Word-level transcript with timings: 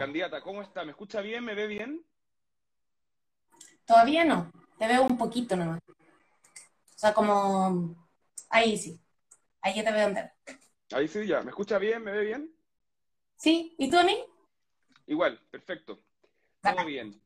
Candidata, 0.00 0.40
¿cómo 0.40 0.62
está? 0.62 0.82
¿Me 0.82 0.92
escucha 0.92 1.20
bien? 1.20 1.44
¿Me 1.44 1.54
ve 1.54 1.66
bien? 1.66 2.02
Todavía 3.84 4.24
no, 4.24 4.50
te 4.78 4.88
veo 4.88 5.02
un 5.02 5.18
poquito 5.18 5.54
nomás. 5.56 5.78
O 5.86 5.94
sea, 6.96 7.12
como... 7.12 8.08
Ahí 8.48 8.78
sí, 8.78 8.98
ahí 9.60 9.74
ya 9.76 9.84
te 9.84 9.92
veo 9.92 10.08
entero. 10.08 10.30
Ahí 10.92 11.06
sí, 11.06 11.26
ya. 11.26 11.42
¿Me 11.42 11.50
escucha 11.50 11.76
bien? 11.76 12.02
¿Me 12.02 12.12
ve 12.12 12.24
bien? 12.24 12.50
Sí, 13.36 13.74
¿y 13.76 13.90
tú 13.90 13.98
a 13.98 14.04
mí? 14.04 14.24
Igual, 15.06 15.38
perfecto. 15.50 16.02
Todo 16.62 16.86
bien. 16.86 17.20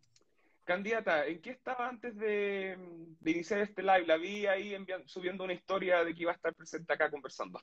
Candidata, 0.64 1.28
¿en 1.28 1.40
qué 1.40 1.50
estaba 1.50 1.88
antes 1.88 2.16
de, 2.16 2.76
iniciar 3.24 3.60
este 3.60 3.84
live? 3.84 4.04
La 4.04 4.16
vi 4.16 4.46
ahí 4.46 4.76
subiendo 5.06 5.44
una 5.44 5.52
historia 5.52 6.02
de 6.02 6.12
que 6.12 6.22
iba 6.22 6.32
a 6.32 6.34
estar 6.34 6.52
presente 6.52 6.92
acá 6.92 7.08
conversando. 7.08 7.62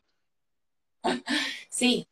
Sí. 1.70 2.08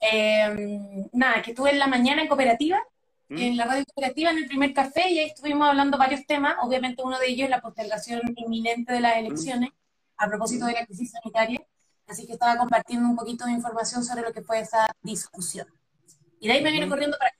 Em, 0.00 1.08
nada, 1.12 1.42
que 1.42 1.50
estuve 1.52 1.70
en 1.70 1.78
la 1.78 1.86
mañana 1.86 2.22
en 2.22 2.28
cooperativa, 2.28 2.82
¿Mm? 3.28 3.38
en 3.38 3.56
la 3.56 3.64
radio 3.64 3.84
cooperativa, 3.84 4.30
en 4.30 4.38
el 4.38 4.46
primer 4.46 4.72
café, 4.72 5.10
y 5.10 5.18
ahí 5.18 5.26
estuvimos 5.28 5.68
hablando 5.68 5.98
varios 5.98 6.26
temas. 6.26 6.56
Obviamente 6.62 7.02
uno 7.02 7.18
de 7.18 7.28
ellos 7.28 7.44
es 7.44 7.50
la 7.50 7.60
postergación 7.60 8.20
inminente 8.36 8.92
de 8.92 9.00
las 9.00 9.16
¿Mm? 9.16 9.26
elecciones 9.26 9.70
a 10.16 10.28
propósito 10.28 10.66
de 10.66 10.72
la 10.72 10.86
crisis 10.86 11.12
sanitaria. 11.12 11.62
Así 12.06 12.26
que 12.26 12.34
estaba 12.34 12.56
compartiendo 12.56 13.08
un 13.08 13.16
poquito 13.16 13.44
de 13.46 13.52
información 13.52 14.04
sobre 14.04 14.22
lo 14.22 14.32
que 14.32 14.42
fue 14.42 14.60
esa 14.60 14.86
discusión. 15.02 15.66
Y 16.40 16.48
de 16.48 16.54
ahí 16.54 16.62
me 16.62 16.70
viene 16.70 16.86
¿Mm? 16.86 16.90
corriendo 16.90 17.18
para 17.18 17.32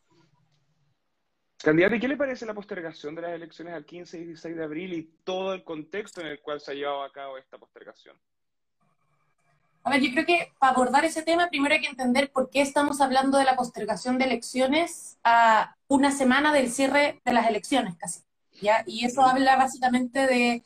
Candidato, 1.67 1.97
¿y 1.97 2.01
qué 2.01 2.07
le 2.07 2.17
parece 2.17 2.47
la 2.47 2.55
postergación 2.55 3.15
de 3.15 3.23
las 3.23 3.33
elecciones 3.33 3.75
al 3.75 3.85
15 3.85 4.19
y 4.19 4.25
16 4.27 4.57
de 4.57 4.63
abril 4.63 4.93
y 4.93 5.03
todo 5.25 5.53
el 5.53 5.65
contexto 5.65 6.21
en 6.21 6.29
el 6.29 6.41
cual 6.41 6.61
se 6.61 6.71
ha 6.71 6.75
llevado 6.75 7.03
a 7.03 7.11
cabo 7.11 7.39
esta 7.39 7.59
postergación? 7.59 8.17
A 9.87 9.91
ver, 9.91 10.01
yo 10.01 10.11
creo 10.11 10.27
que 10.27 10.53
para 10.59 10.73
abordar 10.73 11.05
ese 11.05 11.23
tema, 11.23 11.47
primero 11.49 11.73
hay 11.73 11.81
que 11.81 11.87
entender 11.87 12.33
por 12.33 12.51
qué 12.51 12.61
estamos 12.61 13.01
hablando 13.01 13.39
de 13.39 13.45
la 13.45 13.55
postergación 13.55 14.19
de 14.19 14.25
elecciones 14.25 15.17
a 15.23 15.77
una 15.87 16.11
semana 16.11 16.53
del 16.53 16.73
cierre 16.73 17.21
de 17.25 17.33
las 17.33 17.47
elecciones, 17.47 17.95
casi. 17.95 18.23
¿ya? 18.61 18.83
Y 18.85 19.05
eso 19.05 19.23
habla 19.23 19.55
básicamente 19.55 20.27
de 20.27 20.65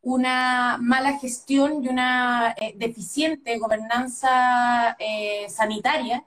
una 0.00 0.78
mala 0.80 1.18
gestión 1.18 1.84
y 1.84 1.88
una 1.88 2.54
eh, 2.58 2.72
deficiente 2.78 3.58
gobernanza 3.58 4.96
eh, 5.00 5.50
sanitaria 5.50 6.24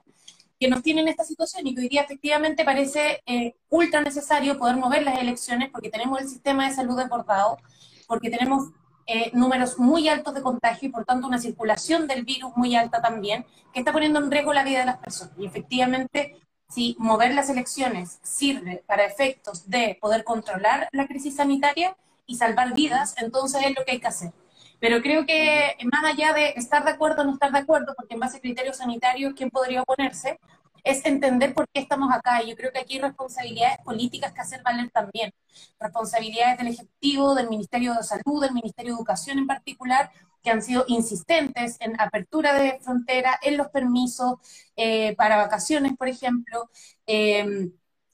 que 0.60 0.68
nos 0.68 0.84
tienen 0.84 1.08
esta 1.08 1.24
situación 1.24 1.66
y 1.66 1.74
que 1.74 1.80
hoy 1.80 1.88
día 1.88 2.02
efectivamente 2.02 2.64
parece 2.64 3.24
eh, 3.26 3.56
ultra 3.70 4.02
necesario 4.02 4.56
poder 4.56 4.76
mover 4.76 5.02
las 5.02 5.18
elecciones 5.18 5.70
porque 5.70 5.90
tenemos 5.90 6.20
el 6.20 6.28
sistema 6.28 6.68
de 6.68 6.76
salud 6.76 6.96
desbordado, 6.96 7.58
porque 8.06 8.30
tenemos 8.30 8.70
eh, 9.12 9.32
números 9.34 9.76
muy 9.76 10.08
altos 10.08 10.34
de 10.34 10.40
contagio 10.40 10.88
y 10.88 10.92
por 10.92 11.04
tanto 11.04 11.26
una 11.26 11.40
circulación 11.40 12.06
del 12.06 12.24
virus 12.24 12.52
muy 12.54 12.76
alta 12.76 13.02
también, 13.02 13.44
que 13.72 13.80
está 13.80 13.92
poniendo 13.92 14.20
en 14.20 14.30
riesgo 14.30 14.52
la 14.52 14.62
vida 14.62 14.78
de 14.78 14.86
las 14.86 14.98
personas. 14.98 15.34
Y 15.36 15.46
efectivamente, 15.46 16.36
si 16.68 16.94
mover 16.96 17.34
las 17.34 17.50
elecciones 17.50 18.20
sirve 18.22 18.84
para 18.86 19.04
efectos 19.04 19.68
de 19.68 19.98
poder 20.00 20.22
controlar 20.22 20.88
la 20.92 21.08
crisis 21.08 21.34
sanitaria 21.34 21.96
y 22.24 22.36
salvar 22.36 22.72
vidas, 22.72 23.16
entonces 23.18 23.62
es 23.66 23.74
lo 23.76 23.84
que 23.84 23.90
hay 23.90 24.00
que 24.00 24.06
hacer. 24.06 24.32
Pero 24.78 25.02
creo 25.02 25.26
que 25.26 25.76
más 25.90 26.04
allá 26.04 26.32
de 26.32 26.50
estar 26.50 26.84
de 26.84 26.92
acuerdo 26.92 27.22
o 27.22 27.24
no 27.24 27.32
estar 27.32 27.50
de 27.50 27.58
acuerdo, 27.58 27.94
porque 27.96 28.14
en 28.14 28.20
base 28.20 28.36
a 28.36 28.40
criterios 28.40 28.76
sanitarios, 28.76 29.34
¿quién 29.34 29.50
podría 29.50 29.82
oponerse? 29.82 30.38
Es 30.84 31.04
entender 31.04 31.54
por 31.54 31.68
qué 31.72 31.80
estamos 31.80 32.12
acá. 32.12 32.42
Y 32.42 32.50
yo 32.50 32.56
creo 32.56 32.72
que 32.72 32.80
aquí 32.80 32.94
hay 32.94 33.00
responsabilidades 33.00 33.78
políticas 33.84 34.32
que 34.32 34.40
hacer 34.40 34.62
valer 34.62 34.90
también. 34.90 35.32
Responsabilidades 35.78 36.58
del 36.58 36.68
Ejecutivo, 36.68 37.34
del 37.34 37.48
Ministerio 37.48 37.94
de 37.94 38.02
Salud, 38.02 38.42
del 38.42 38.54
Ministerio 38.54 38.92
de 38.92 38.96
Educación 38.96 39.38
en 39.38 39.46
particular, 39.46 40.10
que 40.42 40.50
han 40.50 40.62
sido 40.62 40.84
insistentes 40.88 41.76
en 41.80 42.00
apertura 42.00 42.54
de 42.54 42.78
frontera, 42.80 43.38
en 43.42 43.56
los 43.56 43.68
permisos 43.68 44.34
eh, 44.76 45.14
para 45.16 45.36
vacaciones, 45.36 45.96
por 45.96 46.08
ejemplo. 46.08 46.70
Eh, 47.06 47.70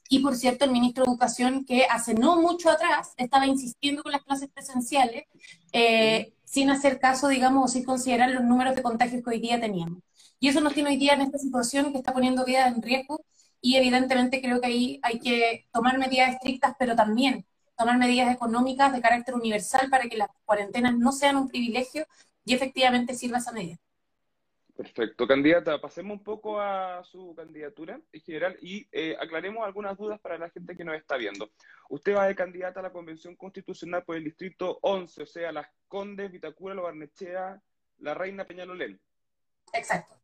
y 0.09 0.19
por 0.19 0.35
cierto, 0.35 0.65
el 0.65 0.71
ministro 0.71 1.03
de 1.03 1.11
Educación, 1.11 1.65
que 1.65 1.85
hace 1.85 2.13
no 2.13 2.41
mucho 2.41 2.69
atrás 2.69 3.13
estaba 3.17 3.45
insistiendo 3.45 4.03
con 4.03 4.11
las 4.11 4.23
clases 4.23 4.49
presenciales, 4.49 5.25
eh, 5.73 6.33
sin 6.45 6.69
hacer 6.69 6.99
caso, 6.99 7.27
digamos, 7.27 7.65
o 7.65 7.67
sin 7.67 7.83
considerar 7.83 8.29
los 8.31 8.43
números 8.43 8.75
de 8.75 8.83
contagios 8.83 9.21
que 9.23 9.29
hoy 9.29 9.39
día 9.39 9.59
teníamos. 9.59 9.99
Y 10.39 10.49
eso 10.49 10.61
nos 10.61 10.73
tiene 10.73 10.89
hoy 10.89 10.97
día 10.97 11.13
en 11.13 11.21
esta 11.21 11.37
situación 11.37 11.91
que 11.91 11.97
está 11.97 12.13
poniendo 12.13 12.45
vidas 12.45 12.75
en 12.75 12.81
riesgo 12.81 13.25
y 13.61 13.75
evidentemente 13.75 14.41
creo 14.41 14.61
que 14.61 14.67
ahí 14.67 14.99
hay 15.03 15.19
que 15.19 15.67
tomar 15.71 15.97
medidas 15.97 16.33
estrictas, 16.33 16.75
pero 16.77 16.95
también 16.95 17.45
tomar 17.77 17.97
medidas 17.97 18.33
económicas 18.33 18.93
de 18.93 19.01
carácter 19.01 19.35
universal 19.35 19.89
para 19.89 20.07
que 20.07 20.17
las 20.17 20.29
cuarentenas 20.45 20.97
no 20.97 21.11
sean 21.11 21.37
un 21.37 21.47
privilegio 21.47 22.05
y 22.43 22.53
efectivamente 22.53 23.13
sirva 23.13 23.37
esa 23.37 23.51
medida. 23.51 23.77
Perfecto. 24.75 25.27
Candidata, 25.27 25.81
pasemos 25.81 26.19
un 26.19 26.23
poco 26.23 26.61
a 26.61 27.03
su 27.03 27.33
candidatura 27.35 27.99
en 28.11 28.21
general 28.21 28.57
y 28.61 28.87
eh, 28.91 29.15
aclaremos 29.19 29.65
algunas 29.65 29.97
dudas 29.97 30.19
para 30.19 30.37
la 30.37 30.51
gente 30.51 30.77
que 30.77 30.83
nos 30.83 30.95
está 30.95 31.17
viendo. 31.17 31.49
Usted 31.89 32.15
va 32.15 32.27
de 32.27 32.35
candidata 32.35 32.79
a 32.79 32.83
la 32.83 32.91
Convención 32.91 33.35
Constitucional 33.35 34.03
por 34.03 34.17
el 34.17 34.23
Distrito 34.23 34.77
11, 34.83 35.23
o 35.23 35.25
sea, 35.25 35.51
Las 35.51 35.67
Condes, 35.87 36.31
Vitacura, 36.31 36.75
Lo 36.75 36.83
Barnechea, 36.83 37.59
La 37.97 38.13
Reina 38.13 38.45
Peñalolén. 38.45 38.99
Exacto. 39.73 40.15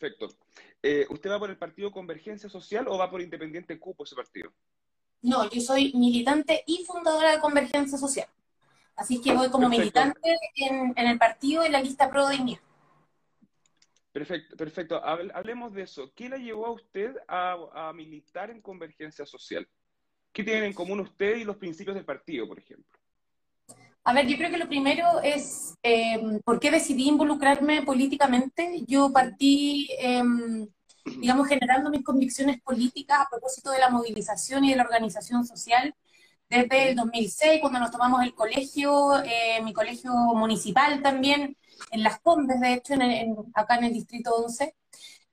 Perfecto. 0.00 0.34
Eh, 0.82 1.06
¿Usted 1.10 1.30
va 1.30 1.38
por 1.38 1.50
el 1.50 1.58
Partido 1.58 1.92
Convergencia 1.92 2.48
Social 2.48 2.88
o 2.88 2.96
va 2.96 3.10
por 3.10 3.20
Independiente 3.20 3.78
Cupo 3.78 4.04
ese 4.04 4.16
partido? 4.16 4.50
No, 5.20 5.48
yo 5.50 5.60
soy 5.60 5.92
militante 5.92 6.64
y 6.66 6.84
fundadora 6.86 7.32
de 7.32 7.40
Convergencia 7.40 7.98
Social. 7.98 8.26
Así 8.96 9.20
que 9.20 9.34
voy 9.34 9.50
como 9.50 9.68
militante 9.68 10.38
en, 10.56 10.94
el 10.96 11.18
partido 11.18 11.62
en 11.62 11.72
la 11.72 11.82
lista 11.82 12.10
Pro 12.10 12.28
Dignidad. 12.28 12.60
Perfecto, 14.10 14.56
perfecto. 14.56 15.04
Hablemos 15.04 15.74
de 15.74 15.82
eso. 15.82 16.10
¿Qué 16.14 16.30
le 16.30 16.38
llevó 16.38 16.66
a 16.66 16.72
usted 16.72 17.14
a, 17.28 17.92
militar 17.94 18.50
en 18.50 18.62
Convergencia 18.62 19.26
Social? 19.26 19.68
¿Qué 20.32 20.42
tienen 20.42 20.64
en 20.64 20.72
común 20.72 21.00
usted 21.00 21.36
y 21.36 21.44
los 21.44 21.58
principios 21.58 21.94
del 21.94 22.06
partido, 22.06 22.48
por 22.48 22.58
ejemplo? 22.58 22.98
A 24.04 24.12
ver, 24.14 24.26
yo 24.26 24.36
creo 24.36 24.50
que 24.50 24.58
lo 24.58 24.68
primero 24.68 25.20
es 25.22 25.74
em, 25.82 26.40
por 26.40 26.58
qué 26.58 26.70
decidí 26.70 27.08
involucrarme 27.08 27.82
políticamente. 27.82 28.82
Yo 28.86 29.12
partí, 29.12 29.88
em, 29.98 30.66
digamos, 31.04 31.48
generando 31.48 31.90
mis 31.90 32.02
convicciones 32.04 32.60
políticas 32.62 33.20
a 33.20 33.28
propósito 33.30 33.70
de 33.70 33.78
la 33.78 33.90
movilización 33.90 34.64
y 34.64 34.70
de 34.70 34.76
la 34.76 34.84
organización 34.84 35.44
social 35.46 35.94
desde 36.48 36.90
el 36.90 36.96
2006, 36.96 37.60
cuando 37.60 37.78
nos 37.80 37.90
tomamos 37.92 38.22
el 38.24 38.34
colegio, 38.34 39.22
eh, 39.24 39.62
mi 39.62 39.72
colegio 39.72 40.12
municipal 40.12 41.02
también, 41.02 41.56
en 41.92 42.02
Las 42.02 42.20
Condes, 42.20 42.60
de 42.60 42.74
hecho, 42.74 42.94
en 42.94 43.36
acá 43.54 43.76
en 43.76 43.84
el 43.84 43.92
Distrito 43.92 44.34
11. 44.34 44.74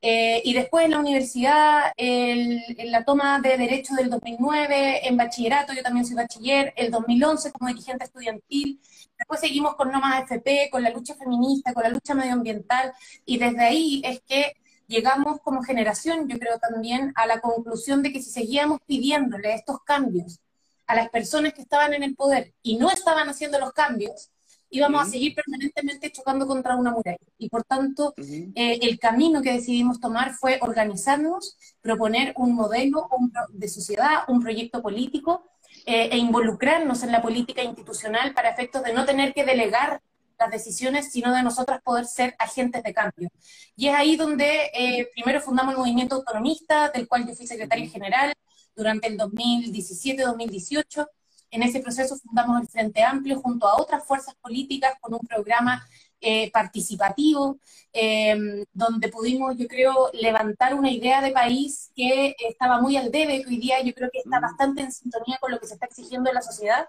Eh, 0.01 0.41
y 0.45 0.53
después 0.53 0.85
en 0.85 0.91
la 0.91 0.99
universidad, 0.99 1.91
en 1.97 2.61
la 2.91 3.03
toma 3.03 3.39
de 3.41 3.57
derecho 3.57 3.95
del 3.95 4.09
2009, 4.09 5.07
en 5.07 5.17
bachillerato, 5.17 5.73
yo 5.73 5.81
también 5.81 6.05
soy 6.05 6.15
bachiller, 6.15 6.73
el 6.75 6.91
2011 6.91 7.51
como 7.51 7.69
dirigente 7.69 8.05
estudiantil, 8.05 8.79
después 9.17 9.39
seguimos 9.39 9.75
con 9.75 9.91
No 9.91 9.99
Más 9.99 10.23
FP, 10.23 10.69
con 10.71 10.83
la 10.83 10.91
lucha 10.91 11.15
feminista, 11.15 11.73
con 11.73 11.83
la 11.83 11.89
lucha 11.89 12.13
medioambiental, 12.13 12.93
y 13.25 13.39
desde 13.39 13.63
ahí 13.63 14.01
es 14.05 14.21
que 14.21 14.53
llegamos 14.87 15.41
como 15.41 15.63
generación, 15.63 16.27
yo 16.27 16.37
creo 16.37 16.59
también, 16.59 17.11
a 17.15 17.25
la 17.25 17.41
conclusión 17.41 18.03
de 18.03 18.13
que 18.13 18.21
si 18.21 18.29
seguíamos 18.29 18.79
pidiéndole 18.85 19.53
estos 19.55 19.81
cambios 19.83 20.39
a 20.85 20.95
las 20.95 21.09
personas 21.09 21.53
que 21.53 21.61
estaban 21.61 21.93
en 21.93 22.03
el 22.03 22.15
poder 22.15 22.53
y 22.61 22.77
no 22.77 22.89
estaban 22.89 23.29
haciendo 23.29 23.59
los 23.59 23.73
cambios, 23.73 24.29
íbamos 24.69 25.01
a 25.01 25.09
seguir 25.09 25.33
permanentemente 25.35 26.11
chocando 26.11 26.47
contra 26.47 26.75
una 26.75 26.91
muralla. 26.91 27.17
Y 27.37 27.49
por 27.49 27.63
tanto, 27.63 28.13
eh, 28.17 28.79
el 28.81 28.99
camino 28.99 29.41
que 29.41 29.53
decidimos 29.53 29.99
tomar 29.99 30.33
fue 30.33 30.59
organizarnos, 30.61 31.57
proponer 31.81 32.33
un 32.37 32.55
modelo 32.55 33.07
de 33.49 33.67
sociedad, 33.67 34.23
un 34.27 34.41
proyecto 34.41 34.81
político 34.81 35.43
eh, 35.85 36.09
e 36.11 36.17
involucrarnos 36.17 37.03
en 37.03 37.11
la 37.11 37.21
política 37.21 37.63
institucional 37.63 38.33
para 38.33 38.49
efectos 38.49 38.83
de 38.83 38.93
no 38.93 39.05
tener 39.05 39.33
que 39.33 39.45
delegar 39.45 40.01
las 40.37 40.51
decisiones, 40.51 41.11
sino 41.11 41.33
de 41.33 41.43
nosotras 41.43 41.81
poder 41.81 42.05
ser 42.05 42.35
agentes 42.37 42.83
de 42.83 42.93
cambio. 42.93 43.29
Y 43.75 43.87
es 43.87 43.95
ahí 43.95 44.15
donde 44.15 44.69
eh, 44.73 45.09
primero 45.13 45.41
fundamos 45.41 45.73
el 45.73 45.79
movimiento 45.79 46.15
autonomista, 46.15 46.89
del 46.89 47.07
cual 47.07 47.27
yo 47.27 47.35
fui 47.35 47.47
secretaria 47.47 47.89
general 47.89 48.33
durante 48.75 49.07
el 49.07 49.17
2017-2018, 49.17 51.07
en 51.51 51.63
ese 51.63 51.79
proceso 51.79 52.17
fundamos 52.17 52.61
el 52.61 52.67
Frente 52.67 53.03
Amplio 53.03 53.39
junto 53.41 53.67
a 53.67 53.81
otras 53.81 54.05
fuerzas 54.05 54.35
políticas 54.35 54.93
con 54.99 55.13
un 55.13 55.21
programa 55.21 55.85
eh, 56.19 56.49
participativo, 56.51 57.59
em, 57.93 58.65
donde 58.73 59.09
pudimos, 59.09 59.55
yo 59.55 59.67
creo, 59.67 60.09
levantar 60.13 60.73
una 60.73 60.89
idea 60.89 61.21
de 61.21 61.31
país 61.31 61.91
que 61.95 62.35
estaba 62.39 62.81
muy 62.81 62.97
al 62.97 63.11
debe, 63.11 63.43
que 63.43 63.49
hoy 63.49 63.57
día 63.57 63.81
yo 63.83 63.93
creo 63.93 64.09
que 64.11 64.19
está 64.19 64.39
bastante 64.39 64.81
en 64.81 64.91
sintonía 64.91 65.37
con 65.39 65.51
lo 65.51 65.59
que 65.59 65.67
se 65.67 65.75
está 65.75 65.85
exigiendo 65.85 66.29
en 66.29 66.35
la 66.35 66.41
sociedad. 66.41 66.87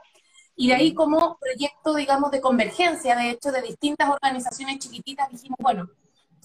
Y 0.56 0.68
de 0.68 0.74
ahí 0.74 0.94
como 0.94 1.38
proyecto, 1.38 1.94
digamos, 1.94 2.30
de 2.30 2.40
convergencia, 2.40 3.16
de 3.16 3.30
hecho, 3.30 3.52
de 3.52 3.62
distintas 3.62 4.08
organizaciones 4.10 4.78
chiquititas, 4.78 5.30
dijimos, 5.30 5.58
bueno, 5.60 5.88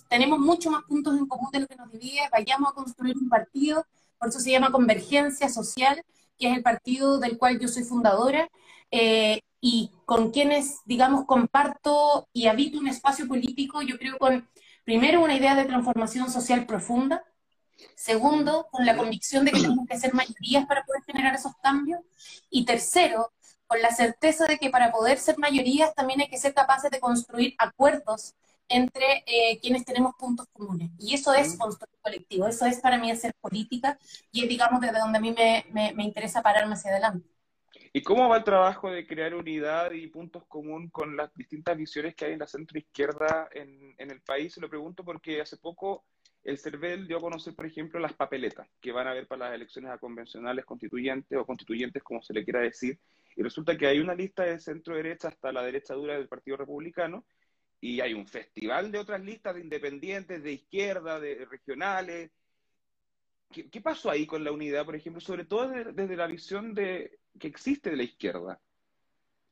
tenemos 0.09 0.39
mucho 0.39 0.69
más 0.69 0.83
puntos 0.83 1.17
en 1.17 1.25
común 1.25 1.49
de 1.51 1.61
lo 1.61 1.67
que 1.67 1.75
nos 1.75 1.89
divide, 1.91 2.29
vayamos 2.31 2.71
a 2.71 2.75
construir 2.75 3.17
un 3.17 3.29
partido, 3.29 3.85
por 4.19 4.29
eso 4.29 4.39
se 4.39 4.51
llama 4.51 4.71
Convergencia 4.71 5.49
Social, 5.49 6.03
que 6.43 6.51
es 6.51 6.57
el 6.57 6.63
partido 6.63 7.19
del 7.19 7.37
cual 7.37 7.59
yo 7.59 7.67
soy 7.69 7.83
fundadora, 7.83 8.49
eh, 8.91 9.41
y 9.61 9.91
con 10.05 10.31
quienes, 10.31 10.79
digamos, 10.85 11.25
comparto 11.25 12.27
y 12.33 12.47
habito 12.47 12.79
un 12.79 12.87
espacio 12.87 13.27
político, 13.27 13.81
yo 13.81 13.97
creo 13.97 14.17
con, 14.17 14.47
primero, 14.83 15.21
una 15.23 15.35
idea 15.37 15.55
de 15.55 15.65
transformación 15.65 16.29
social 16.29 16.65
profunda, 16.65 17.23
Segundo, 17.95 18.67
con 18.71 18.85
la 18.85 18.95
convicción 18.95 19.43
de 19.45 19.51
que 19.51 19.61
tenemos 19.61 19.87
que 19.87 19.97
ser 19.97 20.13
mayorías 20.13 20.65
para 20.65 20.83
poder 20.85 21.03
generar 21.03 21.35
esos 21.35 21.53
cambios. 21.61 21.99
Y 22.49 22.65
tercero, 22.65 23.33
con 23.67 23.81
la 23.81 23.91
certeza 23.91 24.45
de 24.45 24.57
que 24.57 24.69
para 24.69 24.91
poder 24.91 25.17
ser 25.17 25.37
mayorías 25.37 25.93
también 25.93 26.21
hay 26.21 26.29
que 26.29 26.37
ser 26.37 26.53
capaces 26.53 26.91
de 26.91 26.99
construir 26.99 27.55
acuerdos 27.57 28.35
entre 28.69 29.23
eh, 29.25 29.59
quienes 29.61 29.85
tenemos 29.85 30.15
puntos 30.17 30.47
comunes. 30.51 30.91
Y 30.99 31.13
eso 31.13 31.33
es 31.33 31.57
construir 31.57 31.93
colectivo, 32.01 32.47
eso 32.47 32.65
es 32.65 32.79
para 32.79 32.97
mí 32.97 33.11
hacer 33.11 33.33
política 33.39 33.97
y 34.31 34.43
es, 34.43 34.49
digamos, 34.49 34.81
desde 34.81 34.99
donde 34.99 35.17
a 35.17 35.21
mí 35.21 35.33
me, 35.33 35.93
me, 35.93 36.03
interesa 36.03 36.41
pararme 36.41 36.73
hacia 36.73 36.91
adelante. 36.91 37.27
¿Y 37.91 38.01
cómo 38.01 38.27
va 38.27 38.37
el 38.37 38.43
trabajo 38.43 38.89
de 38.89 39.05
crear 39.05 39.35
unidad 39.35 39.91
y 39.91 40.07
puntos 40.07 40.43
comunes 40.47 40.91
con 40.91 41.15
las 41.15 41.33
distintas 41.35 41.77
visiones 41.77 42.15
que 42.15 42.25
hay 42.25 42.33
en 42.33 42.39
la 42.39 42.47
centro 42.47 42.79
izquierda 42.79 43.47
en, 43.53 43.93
en 43.97 44.11
el 44.11 44.21
país? 44.21 44.53
Se 44.53 44.61
lo 44.61 44.69
pregunto 44.69 45.03
porque 45.03 45.41
hace 45.41 45.57
poco 45.57 46.03
el 46.43 46.57
CERVEL 46.57 47.07
dio 47.07 47.17
a 47.17 47.21
conocer, 47.21 47.55
por 47.55 47.65
ejemplo, 47.65 47.99
las 47.99 48.13
papeletas 48.13 48.67
que 48.81 48.91
van 48.91 49.07
a 49.07 49.11
haber 49.11 49.27
para 49.27 49.45
las 49.45 49.55
elecciones 49.55 49.91
a 49.91 49.97
convencionales 49.97 50.65
constituyentes 50.65 51.37
o 51.37 51.45
constituyentes, 51.45 52.03
como 52.03 52.21
se 52.21 52.33
le 52.33 52.43
quiera 52.43 52.59
decir. 52.59 52.99
Y 53.35 53.43
resulta 53.43 53.77
que 53.77 53.87
hay 53.87 53.99
una 53.99 54.13
lista 54.13 54.43
de 54.43 54.59
centro 54.59 54.95
derecha 54.95 55.29
hasta 55.29 55.51
la 55.51 55.63
derecha 55.63 55.93
dura 55.93 56.15
del 56.15 56.27
Partido 56.27 56.57
Republicano 56.57 57.25
y 57.83 57.99
hay 57.99 58.13
un 58.13 58.25
festival 58.25 58.93
de 58.93 58.99
otras 58.99 59.19
listas 59.19 59.55
de 59.55 59.59
independientes, 59.59 60.41
de 60.41 60.53
izquierda, 60.53 61.19
de 61.19 61.43
regionales. 61.43 62.31
¿Qué, 63.51 63.81
pasó 63.81 64.09
ahí 64.09 64.25
con 64.25 64.41
la 64.41 64.53
unidad, 64.53 64.85
por 64.85 64.95
ejemplo, 64.95 65.19
sobre 65.19 65.43
todo 65.43 65.67
desde, 65.67 66.15
la 66.15 66.25
visión 66.25 66.73
de, 66.73 67.19
que 67.37 67.49
existe 67.49 67.89
de 67.89 67.97
la 67.97 68.03
izquierda? 68.03 68.61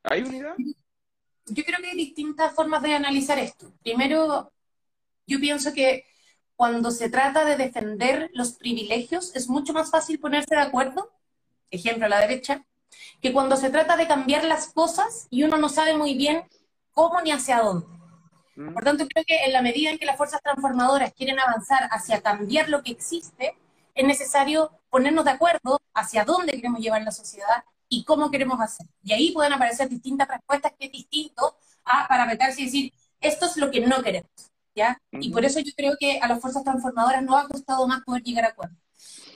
¿Hay 0.04 0.22
unidad? 0.22 0.56
Yo 1.46 1.64
creo 1.66 1.80
que 1.82 1.88
hay 1.88 1.98
distintas 1.98 2.56
formas 2.56 2.82
de 2.82 2.94
analizar 2.94 3.38
esto. 3.38 3.74
Primero, 3.84 4.54
yo 5.28 5.38
pienso 5.42 5.74
que 5.74 6.06
cuando 6.56 6.90
se 6.92 7.10
trata 7.10 7.44
de 7.44 7.58
defender 7.58 8.30
los 8.34 8.54
privilegios 8.54 9.36
es 9.36 9.50
mucho 9.50 9.74
más 9.74 9.92
fácil 9.92 10.22
ponerse 10.22 10.56
de 10.56 10.62
acuerdo, 10.62 11.12
ejemplo 11.70 12.06
a 12.06 12.10
la 12.10 12.22
derecha, 12.22 12.66
que 13.22 13.34
cuando 13.34 13.58
se 13.58 13.72
trata 13.72 13.98
de 13.98 14.08
cambiar 14.08 14.46
las 14.46 14.72
cosas 14.72 15.28
y 15.30 15.44
uno 15.44 15.58
no 15.58 15.68
sabe 15.68 15.98
muy 15.98 16.16
bien 16.16 16.44
cómo 16.94 17.20
ni 17.20 17.32
hacia 17.32 17.60
dónde. 17.60 18.01
Por 18.74 18.84
tanto, 18.84 19.08
creo 19.08 19.24
que 19.26 19.46
en 19.46 19.54
la 19.54 19.62
medida 19.62 19.90
en 19.92 19.98
que 19.98 20.06
las 20.06 20.18
fuerzas 20.18 20.42
transformadoras 20.42 21.14
quieren 21.14 21.40
avanzar 21.40 21.88
hacia 21.92 22.22
cambiar 22.22 22.70
lo 22.70 22.84
que 22.84 22.92
existe, 22.92 23.56
es 23.96 24.06
necesario 24.06 24.72
ponernos 24.90 25.26
de 25.26 25.32
acuerdo 25.32 25.82
hacia 25.94 26.24
dónde 26.24 26.54
queremos 26.54 26.80
llevar 26.80 27.02
la 27.02 27.12
sociedad 27.12 27.64
y 27.90 28.04
cómo 28.04 28.32
queremos 28.32 28.60
hacer. 28.60 28.88
Y 29.04 29.14
ahí 29.14 29.32
pueden 29.32 29.54
aparecer 29.54 29.90
distintas 29.90 30.28
respuestas 30.28 30.74
que 30.78 30.86
es 30.86 30.92
distinto 30.92 31.58
a 31.84 32.08
parametrarse 32.08 32.62
y 32.62 32.66
decir, 32.66 32.94
esto 33.20 33.46
es 33.46 33.58
lo 33.58 33.70
que 33.70 33.82
no 33.82 34.02
queremos. 34.02 34.32
¿ya? 34.76 34.98
Y 35.12 35.32
por 35.32 35.44
eso 35.46 35.60
yo 35.60 35.72
creo 35.76 35.96
que 36.00 36.20
a 36.20 36.28
las 36.28 36.40
fuerzas 36.40 36.64
transformadoras 36.64 37.24
no 37.24 37.38
ha 37.38 37.48
costado 37.48 37.88
más 37.88 38.02
poder 38.04 38.24
llegar 38.24 38.46
a 38.46 38.50
acuerdo. 38.50 38.76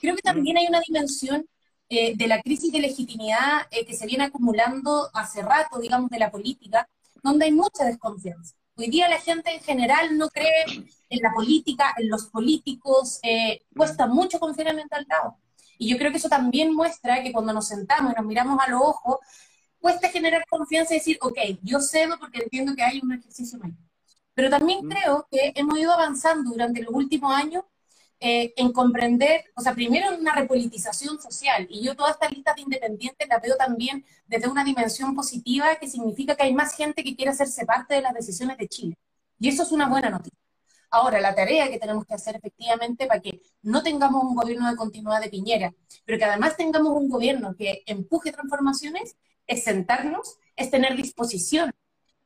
Creo 0.00 0.14
que 0.14 0.22
también 0.22 0.56
hay 0.56 0.66
una 0.66 0.80
dimensión 0.80 1.46
eh, 1.88 2.16
de 2.16 2.26
la 2.26 2.40
crisis 2.42 2.72
de 2.72 2.80
legitimidad 2.80 3.62
eh, 3.70 3.84
que 3.86 3.94
se 3.94 4.06
viene 4.06 4.24
acumulando 4.24 5.08
hace 5.14 5.42
rato, 5.42 5.78
digamos, 5.78 6.10
de 6.10 6.18
la 6.18 6.30
política, 6.30 6.88
donde 7.22 7.46
hay 7.46 7.52
mucha 7.52 7.84
desconfianza. 7.84 8.54
Hoy 8.78 8.90
día 8.90 9.08
la 9.08 9.18
gente 9.18 9.50
en 9.54 9.60
general 9.60 10.18
no 10.18 10.28
cree 10.28 10.64
en 11.08 11.20
la 11.22 11.32
política, 11.32 11.94
en 11.96 12.10
los 12.10 12.26
políticos, 12.26 13.18
eh, 13.22 13.62
cuesta 13.74 14.06
mucho 14.06 14.38
confiar 14.38 14.68
en 14.68 14.80
el 14.80 15.06
lado. 15.08 15.38
Y 15.78 15.88
yo 15.88 15.96
creo 15.96 16.10
que 16.10 16.18
eso 16.18 16.28
también 16.28 16.74
muestra 16.74 17.22
que 17.22 17.32
cuando 17.32 17.54
nos 17.54 17.68
sentamos 17.68 18.12
y 18.12 18.16
nos 18.16 18.26
miramos 18.26 18.58
a 18.62 18.70
los 18.70 18.80
ojos, 18.82 19.16
cuesta 19.80 20.10
generar 20.10 20.44
confianza 20.46 20.94
y 20.94 20.98
decir, 20.98 21.18
ok, 21.22 21.38
yo 21.62 21.80
cedo 21.80 22.18
porque 22.18 22.42
entiendo 22.42 22.74
que 22.74 22.82
hay 22.82 23.00
un 23.02 23.12
ejercicio 23.12 23.58
mayor. 23.58 23.78
Pero 24.34 24.50
también 24.50 24.86
creo 24.86 25.26
que 25.30 25.52
hemos 25.54 25.78
ido 25.78 25.92
avanzando 25.92 26.50
durante 26.50 26.82
los 26.82 26.92
últimos 26.92 27.32
años 27.32 27.64
eh, 28.20 28.54
en 28.56 28.72
comprender, 28.72 29.44
o 29.54 29.60
sea, 29.60 29.74
primero 29.74 30.12
en 30.12 30.20
una 30.20 30.34
repolitización 30.34 31.20
social, 31.20 31.66
y 31.70 31.82
yo 31.84 31.94
todas 31.94 32.12
estas 32.12 32.32
listas 32.32 32.56
de 32.56 32.62
independientes 32.62 33.28
las 33.28 33.42
veo 33.42 33.56
también 33.56 34.04
desde 34.26 34.48
una 34.48 34.64
dimensión 34.64 35.14
positiva, 35.14 35.76
que 35.76 35.88
significa 35.88 36.34
que 36.34 36.44
hay 36.44 36.54
más 36.54 36.74
gente 36.76 37.04
que 37.04 37.14
quiere 37.14 37.30
hacerse 37.32 37.66
parte 37.66 37.94
de 37.94 38.02
las 38.02 38.14
decisiones 38.14 38.56
de 38.58 38.68
Chile. 38.68 38.96
Y 39.38 39.48
eso 39.48 39.62
es 39.62 39.72
una 39.72 39.88
buena 39.88 40.10
noticia. 40.10 40.38
Ahora, 40.90 41.20
la 41.20 41.34
tarea 41.34 41.68
que 41.70 41.78
tenemos 41.78 42.06
que 42.06 42.14
hacer 42.14 42.36
efectivamente 42.36 43.06
para 43.06 43.20
que 43.20 43.42
no 43.62 43.82
tengamos 43.82 44.24
un 44.24 44.34
gobierno 44.34 44.70
de 44.70 44.76
continuidad 44.76 45.20
de 45.20 45.28
Piñera, 45.28 45.74
pero 46.04 46.18
que 46.18 46.24
además 46.24 46.56
tengamos 46.56 46.92
un 46.92 47.08
gobierno 47.08 47.54
que 47.56 47.82
empuje 47.86 48.32
transformaciones, 48.32 49.16
es 49.46 49.64
sentarnos, 49.64 50.38
es 50.56 50.70
tener 50.70 50.96
disposición 50.96 51.70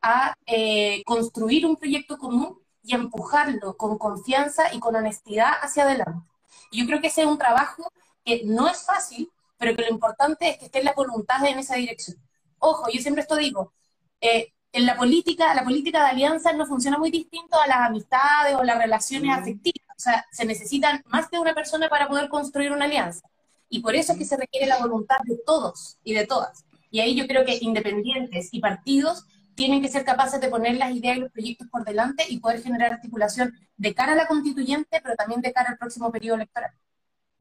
a 0.02 0.34
eh, 0.46 1.02
construir 1.04 1.66
un 1.66 1.76
proyecto 1.76 2.18
común 2.18 2.58
y 2.90 2.94
empujarlo 2.94 3.76
con 3.76 3.98
confianza 3.98 4.74
y 4.74 4.80
con 4.80 4.96
honestidad 4.96 5.52
hacia 5.62 5.84
adelante. 5.84 6.26
yo 6.72 6.86
creo 6.86 7.00
que 7.00 7.06
ese 7.06 7.22
es 7.22 7.26
un 7.28 7.38
trabajo 7.38 7.92
que 8.24 8.42
no 8.44 8.68
es 8.68 8.84
fácil, 8.84 9.30
pero 9.58 9.76
que 9.76 9.82
lo 9.82 9.90
importante 9.90 10.48
es 10.48 10.58
que 10.58 10.64
esté 10.66 10.82
la 10.82 10.92
voluntad 10.92 11.44
en 11.46 11.58
esa 11.60 11.76
dirección. 11.76 12.16
Ojo, 12.58 12.90
yo 12.92 13.00
siempre 13.00 13.22
esto 13.22 13.36
digo, 13.36 13.72
eh, 14.20 14.52
en 14.72 14.86
la 14.86 14.96
política, 14.96 15.54
la 15.54 15.62
política 15.62 16.02
de 16.04 16.10
alianzas 16.10 16.56
no 16.56 16.66
funciona 16.66 16.98
muy 16.98 17.10
distinto 17.10 17.60
a 17.60 17.66
las 17.68 17.78
amistades 17.78 18.56
o 18.56 18.64
las 18.64 18.78
relaciones 18.78 19.36
afectivas. 19.36 19.86
O 19.96 20.00
sea, 20.00 20.26
se 20.32 20.44
necesitan 20.44 21.02
más 21.06 21.30
de 21.30 21.38
una 21.38 21.54
persona 21.54 21.88
para 21.88 22.08
poder 22.08 22.28
construir 22.28 22.72
una 22.72 22.86
alianza. 22.86 23.28
Y 23.68 23.80
por 23.80 23.94
eso 23.94 24.12
es 24.12 24.18
que 24.18 24.24
se 24.24 24.36
requiere 24.36 24.66
la 24.66 24.78
voluntad 24.78 25.18
de 25.24 25.38
todos 25.46 25.98
y 26.02 26.14
de 26.14 26.26
todas. 26.26 26.64
Y 26.90 27.00
ahí 27.00 27.14
yo 27.14 27.28
creo 27.28 27.44
que 27.44 27.58
independientes 27.60 28.48
y 28.52 28.60
partidos 28.60 29.26
tienen 29.54 29.82
que 29.82 29.88
ser 29.88 30.04
capaces 30.04 30.40
de 30.40 30.48
poner 30.48 30.76
las 30.76 30.92
ideas 30.92 31.16
y 31.16 31.20
los 31.20 31.32
proyectos 31.32 31.68
por 31.68 31.84
delante 31.84 32.24
y 32.28 32.40
poder 32.40 32.62
generar 32.62 32.92
articulación 32.92 33.52
de 33.76 33.94
cara 33.94 34.12
a 34.12 34.16
la 34.16 34.26
constituyente, 34.26 35.00
pero 35.02 35.14
también 35.16 35.40
de 35.40 35.52
cara 35.52 35.70
al 35.70 35.78
próximo 35.78 36.10
periodo 36.10 36.36
electoral. 36.36 36.70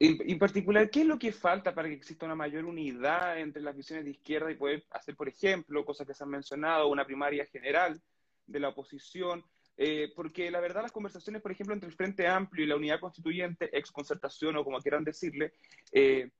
En, 0.02 0.38
particular, 0.38 0.88
¿qué 0.88 1.02
es 1.02 1.06
lo 1.06 1.18
que 1.18 1.30
falta 1.30 1.74
para 1.74 1.88
que 1.88 1.94
exista 1.94 2.24
una 2.24 2.34
mayor 2.34 2.64
unidad 2.64 3.38
entre 3.38 3.60
las 3.60 3.76
visiones 3.76 4.06
de 4.06 4.12
izquierda 4.12 4.50
y 4.50 4.54
poder 4.54 4.86
hacer, 4.92 5.14
por 5.14 5.28
ejemplo, 5.28 5.84
cosas 5.84 6.06
que 6.06 6.14
se 6.14 6.24
han 6.24 6.30
mencionado, 6.30 6.88
una 6.88 7.04
primaria 7.04 7.44
general 7.44 8.00
de 8.46 8.60
la 8.60 8.70
oposición? 8.70 9.44
Eh, 9.76 10.10
porque 10.16 10.50
la 10.50 10.60
verdad 10.60 10.82
las 10.82 10.92
conversaciones, 10.92 11.42
por 11.42 11.52
ejemplo, 11.52 11.74
entre 11.74 11.90
el 11.90 11.94
Frente 11.94 12.26
Amplio 12.26 12.64
y 12.64 12.68
la 12.68 12.76
Unidad 12.76 12.98
Constituyente, 12.98 13.68
ex 13.76 13.90
concertación 13.90 14.56
o 14.56 14.64
como 14.64 14.78
quieran 14.80 15.04
decirle, 15.04 15.52
eh, 15.92 16.30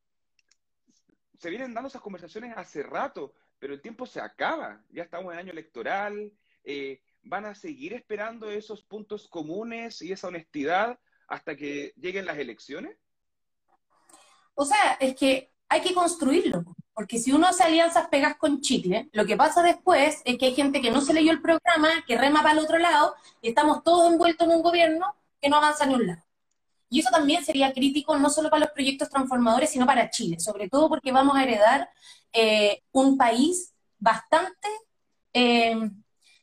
se 1.38 1.50
vienen 1.50 1.74
dando 1.74 1.88
esas 1.88 2.02
conversaciones 2.02 2.54
hace 2.56 2.82
rato 2.82 3.34
pero 3.60 3.74
el 3.74 3.82
tiempo 3.82 4.06
se 4.06 4.20
acaba, 4.20 4.82
ya 4.90 5.04
estamos 5.04 5.32
en 5.32 5.38
año 5.38 5.52
electoral, 5.52 6.32
eh, 6.64 7.00
van 7.22 7.44
a 7.44 7.54
seguir 7.54 7.92
esperando 7.92 8.50
esos 8.50 8.82
puntos 8.82 9.28
comunes 9.28 10.02
y 10.02 10.10
esa 10.10 10.28
honestidad 10.28 10.98
hasta 11.28 11.54
que 11.54 11.92
lleguen 11.96 12.24
las 12.24 12.38
elecciones? 12.38 12.96
O 14.54 14.64
sea, 14.64 14.96
es 14.98 15.14
que 15.14 15.52
hay 15.68 15.82
que 15.82 15.94
construirlo, 15.94 16.64
porque 16.92 17.18
si 17.18 17.32
uno 17.32 17.46
hace 17.46 17.62
alianzas 17.62 18.08
pegas 18.08 18.36
con 18.36 18.60
Chile, 18.60 19.08
lo 19.12 19.24
que 19.24 19.36
pasa 19.36 19.62
después 19.62 20.20
es 20.24 20.38
que 20.38 20.46
hay 20.46 20.54
gente 20.54 20.80
que 20.80 20.90
no 20.90 21.00
se 21.00 21.14
leyó 21.14 21.30
el 21.30 21.40
programa, 21.40 21.88
que 22.06 22.18
rema 22.18 22.42
para 22.42 22.58
el 22.58 22.64
otro 22.64 22.78
lado, 22.78 23.14
y 23.40 23.50
estamos 23.50 23.84
todos 23.84 24.10
envueltos 24.10 24.48
en 24.48 24.54
un 24.54 24.62
gobierno 24.62 25.14
que 25.40 25.48
no 25.48 25.56
avanza 25.56 25.86
ni 25.86 25.94
un 25.94 26.06
lado. 26.08 26.22
Y 26.88 26.98
eso 27.00 27.10
también 27.10 27.44
sería 27.44 27.72
crítico 27.72 28.18
no 28.18 28.28
solo 28.30 28.50
para 28.50 28.64
los 28.64 28.72
proyectos 28.72 29.08
transformadores, 29.08 29.70
sino 29.70 29.86
para 29.86 30.10
Chile, 30.10 30.40
sobre 30.40 30.68
todo 30.68 30.88
porque 30.88 31.12
vamos 31.12 31.36
a 31.36 31.44
heredar 31.44 31.88
eh, 32.32 32.82
un 32.92 33.16
país 33.16 33.74
bastante 33.98 34.68
eh, 35.32 35.90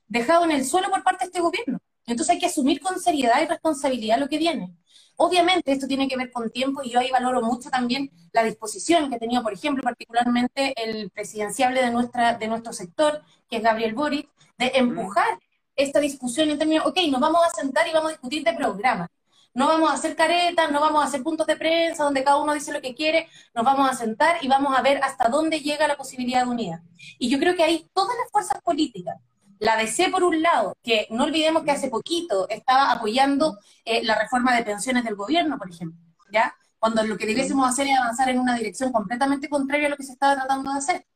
dejado 0.08 0.46
en 0.46 0.52
el 0.52 0.66
suelo 0.66 0.90
por 0.90 1.04
parte 1.04 1.26
de 1.26 1.28
este 1.28 1.42
gobierno. 1.42 1.80
Entonces 2.06 2.34
hay 2.34 2.40
que 2.40 2.46
asumir 2.46 2.80
con 2.80 3.00
seriedad 3.00 3.42
y 3.42 3.46
responsabilidad 3.46 4.18
lo 4.18 4.30
que 4.30 4.38
viene. 4.38 4.74
Obviamente 5.18 5.72
esto 5.72 5.88
tiene 5.88 6.08
que 6.08 6.16
ver 6.16 6.32
con 6.32 6.52
tiempo 6.52 6.82
y 6.84 6.92
yo 6.92 7.00
ahí 7.00 7.10
valoro 7.12 7.42
mucho 7.42 7.70
también 7.70 8.12
la 8.32 8.44
disposición 8.44 9.10
que 9.10 9.16
ha 9.16 9.20
tenido, 9.20 9.42
por 9.42 9.52
ejemplo, 9.52 9.84
particularmente 9.84 10.74
el 10.78 11.10
presidenciable 11.10 11.82
de, 11.82 11.92
nuestra, 11.92 12.38
de 12.38 12.48
nuestro 12.48 12.72
sector, 12.72 13.22
que 13.50 13.58
es 13.58 13.64
Gabriel 13.64 13.96
Boric, 13.96 14.30
de 14.58 14.72
empujar 14.76 15.40
esta 15.76 16.00
discusión 16.00 16.50
en 16.50 16.58
términos, 16.58 16.86
ok, 16.86 16.98
nos 17.10 17.20
vamos 17.20 17.42
a 17.46 17.50
sentar 17.50 17.88
y 17.88 17.94
vamos 17.94 18.10
a 18.10 18.14
discutir 18.14 18.44
de 18.44 18.54
programa. 18.54 19.10
No 19.58 19.66
vamos 19.66 19.90
a 19.90 19.96
hacer 19.96 20.16
caretas, 20.16 20.72
no 20.72 20.80
vamos 20.80 21.04
a 21.04 21.08
hacer 21.08 21.24
puntos 21.24 21.48
de 21.48 21.58
prensa 21.58 22.04
donde 22.04 22.24
cada 22.24 22.38
uno 22.38 22.54
dice 22.54 22.72
lo 22.72 22.80
que 22.80 22.94
quiere, 22.94 23.28
nos 23.56 23.66
vamos 23.66 23.90
a 23.90 23.96
sentar 23.96 24.38
y 24.42 24.48
vamos 24.48 24.78
a 24.78 24.84
ver 24.84 25.04
hasta 25.04 25.30
dónde 25.30 25.62
llega 25.62 25.88
la 25.88 25.98
posibilidad 25.98 26.44
de 26.44 26.52
unidad. 26.52 26.82
Y 27.18 27.28
yo 27.28 27.40
creo 27.40 27.56
que 27.56 27.64
hay 27.64 27.90
todas 27.92 28.16
las 28.22 28.32
fuerzas 28.32 28.62
políticas, 28.62 29.16
la 29.58 29.76
DC 29.76 30.10
por 30.12 30.24
un 30.24 30.44
lado, 30.44 30.78
que 30.84 31.08
no 31.10 31.24
olvidemos 31.24 31.64
que 31.64 31.72
hace 31.72 31.90
poquito 31.90 32.48
estaba 32.50 32.92
apoyando 32.92 33.58
eh, 33.84 34.04
la 34.04 34.14
reforma 34.20 34.56
de 34.56 34.64
pensiones 34.64 35.04
del 35.04 35.16
gobierno, 35.16 35.58
por 35.58 35.72
ejemplo, 35.72 36.00
¿ya? 36.32 36.54
Cuando 36.78 37.02
lo 37.02 37.18
que 37.18 37.26
debiésemos 37.26 37.68
hacer 37.68 37.88
es 37.88 37.98
avanzar 37.98 38.30
en 38.30 38.38
una 38.38 38.56
dirección 38.56 38.92
completamente 38.92 39.50
contraria 39.50 39.88
a 39.88 39.90
lo 39.90 39.98
que 39.98 40.04
se 40.04 40.12
estaba 40.12 40.36
tratando 40.36 40.72
de 40.72 40.78
hacer. 40.78 41.08